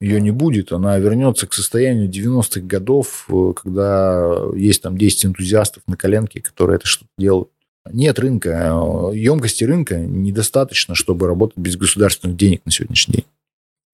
[0.00, 5.96] Ее не будет, она вернется к состоянию 90-х годов, когда есть там 10 энтузиастов на
[5.96, 7.51] коленке, которые это что-то делают.
[7.90, 13.26] Нет рынка, емкости рынка недостаточно, чтобы работать без государственных денег на сегодняшний день.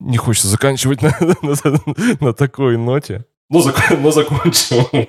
[0.00, 3.24] Не хочется заканчивать на, на, на такой ноте.
[3.50, 3.76] Ну, зак...
[4.02, 5.08] ну, закончим.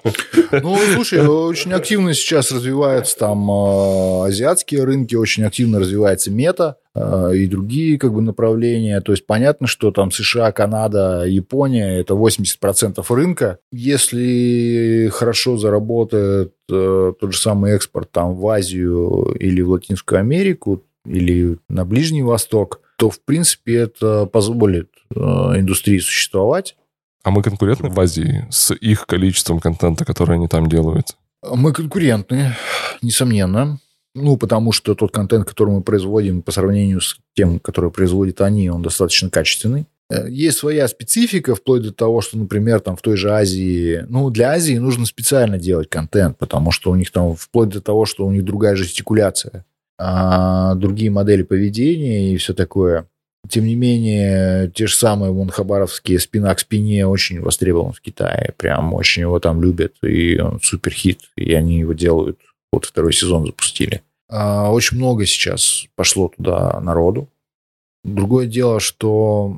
[0.64, 7.36] Ну, слушай, очень активно сейчас развиваются там э, азиатские рынки, очень активно развивается мета э,
[7.36, 9.02] и другие как бы направления.
[9.02, 13.60] То есть понятно, что там США, Канада, Япония– это 80% рынка.
[13.74, 20.86] Если хорошо заработает э, тот же самый экспорт там в Азию или в Латинскую Америку,
[21.06, 26.78] или на Ближний Восток, то, в принципе, это позволит э, индустрии существовать.
[27.24, 31.18] А мы конкурентны в Азии с их количеством контента, который они там делают?
[31.44, 32.56] Мы конкурентны,
[33.02, 33.80] несомненно.
[34.16, 38.70] Ну, потому что тот контент, который мы производим по сравнению с тем, который производят они,
[38.70, 39.86] он достаточно качественный.
[40.10, 44.30] Э, есть своя специфика, вплоть до того, что, например, там в той же Азии, ну,
[44.30, 48.26] для Азии нужно специально делать контент, потому что у них там, вплоть до того, что
[48.26, 49.66] у них другая жестикуляция,
[49.98, 53.08] а другие модели поведения и все такое.
[53.50, 58.54] Тем не менее, те же самые вон хабаровские «Спина к спине» очень востребован в Китае.
[58.58, 59.96] Прям очень его там любят.
[60.04, 61.22] И он супер хит.
[61.36, 62.40] И они его делают.
[62.72, 64.02] Вот второй сезон запустили.
[64.30, 67.30] А очень много сейчас пошло туда народу.
[68.04, 69.58] Другое дело, что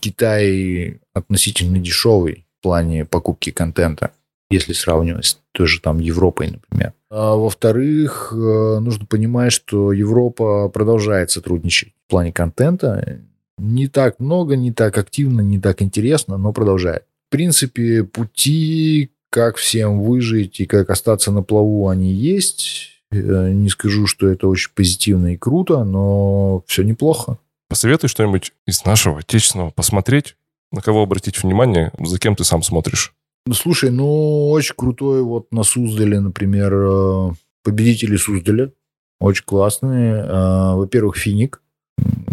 [0.00, 4.10] Китай относительно дешевый в плане покупки контента,
[4.50, 6.92] если сравнивать с той же там Европой, например.
[7.10, 13.20] А во-вторых, э, нужно понимать, что Европа продолжает сотрудничать в плане контента.
[13.58, 17.04] Не так много, не так активно, не так интересно, но продолжает.
[17.28, 23.02] В принципе, пути, как всем выжить и как остаться на плаву, они есть.
[23.10, 27.38] Э, не скажу, что это очень позитивно и круто, но все неплохо.
[27.68, 30.36] Посоветуй что-нибудь из нашего отечественного посмотреть,
[30.72, 33.12] на кого обратить внимание, за кем ты сам смотришь.
[33.46, 37.30] Ну, слушай, ну, очень крутой вот на Суздале, например, э,
[37.62, 38.72] победители Суздаля.
[39.20, 40.14] Очень классные.
[40.16, 41.62] Э, во-первых, Финик.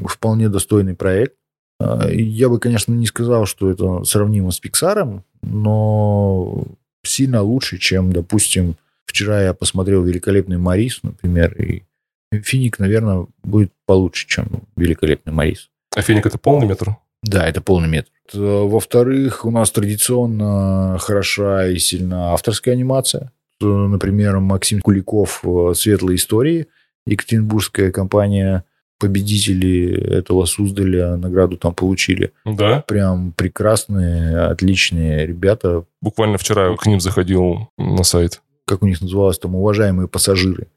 [0.08, 1.36] Вполне достойный проект.
[1.80, 6.66] Э, я бы, конечно, не сказал, что это сравнимо с Пиксаром, но
[7.04, 11.84] сильно лучше, чем, допустим, вчера я посмотрел «Великолепный Марис», например, и
[12.32, 15.70] Финик, наверное, будет получше, чем «Великолепный Марис».
[15.96, 16.98] А Финик– это полный метр?
[17.24, 18.10] Да, это полный метр.
[18.34, 23.32] Во-вторых, у нас традиционно хороша и сильно авторская анимация.
[23.62, 25.44] Например, Максим Куликов
[25.74, 26.68] «Светлые истории»,
[27.08, 28.66] Екатеринбургская компания
[29.00, 32.32] победители этого Суздаля награду там получили.
[32.46, 32.84] Да.
[32.88, 35.86] Прям прекрасные, отличные ребята.
[36.02, 38.42] Буквально вчера к ним заходил на сайт.
[38.66, 40.68] Как у них называлось там «Уважаемые пассажиры».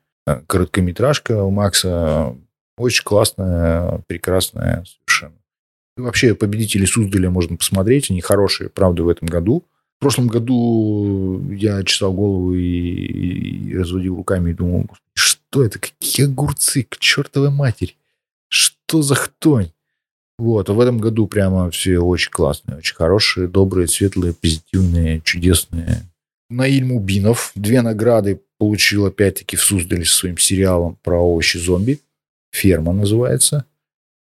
[0.47, 2.37] Короткометражка у Макса
[2.77, 5.35] очень классная, прекрасная совершенно.
[5.97, 9.65] Вообще победители Суздаля можно посмотреть, они хорошие, правда, в этом году.
[9.97, 16.27] В прошлом году я чесал голову и, и разводил руками и думал, что это, какие
[16.27, 17.97] огурцы, к чертовой матери,
[18.89, 19.71] что за хтонь.
[20.39, 26.03] Вот, а в этом году прямо все очень классные, очень хорошие, добрые, светлые, позитивные, чудесные.
[26.49, 32.01] Наиль Мубинов две награды получил опять-таки в Суздале со своим сериалом про овощи-зомби.
[32.51, 33.67] «Ферма» называется.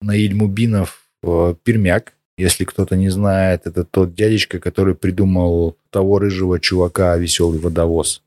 [0.02, 2.14] Наиль Мубинов Э, пермяк.
[2.38, 8.22] Если кто-то не знает, это тот дядечка, который придумал того рыжего чувака «Веселый водовоз».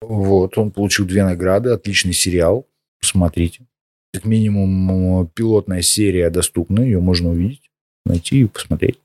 [0.00, 2.66] Вот, он получил две награды, отличный сериал,
[3.00, 3.64] посмотрите.
[4.12, 7.70] Как минимум пилотная серия доступна, ее можно увидеть,
[8.04, 8.98] найти и посмотреть.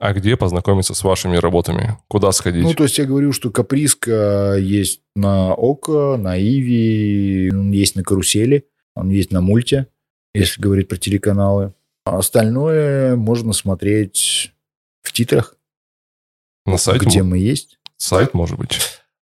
[0.00, 1.98] А где познакомиться с вашими работами?
[2.08, 2.64] Куда сходить?
[2.64, 8.02] Ну, то есть я говорю, что Каприска есть на Око, на Иви, он есть на
[8.02, 9.88] Карусели, он есть на Мульте,
[10.34, 11.74] если говорить про телеканалы.
[12.06, 14.52] А остальное можно смотреть
[15.02, 15.54] в титрах.
[16.64, 17.04] На сайте?
[17.04, 17.78] Где мы есть.
[17.98, 18.80] Сайт, может быть?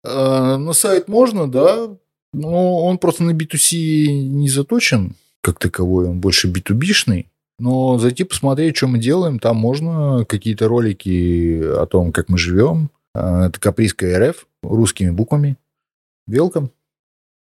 [0.03, 1.95] А, на сайт можно, да.
[2.34, 6.07] Но он просто на B2C не заточен как таковой.
[6.07, 7.27] Он больше B2B-шный.
[7.59, 12.89] Но зайти посмотреть, что мы делаем, там можно какие-то ролики о том, как мы живем.
[13.13, 15.57] А, это Каприска РФ русскими буквами.
[16.25, 16.71] Велком.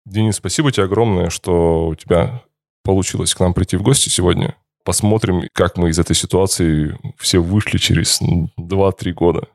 [0.04, 2.42] Денис, спасибо тебе огромное, что у тебя
[2.82, 4.56] получилось к нам прийти в гости сегодня.
[4.84, 9.48] Посмотрим, как мы из этой ситуации все вышли через 2-3 года.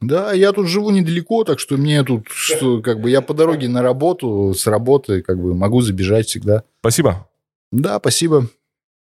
[0.00, 3.68] Да, я тут живу недалеко, так что мне тут, что, как бы, я по дороге
[3.68, 6.62] на работу, с работы, как бы, могу забежать всегда.
[6.80, 7.28] Спасибо.
[7.72, 8.48] Да, спасибо.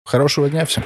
[0.06, 0.84] Хорошего дня всем.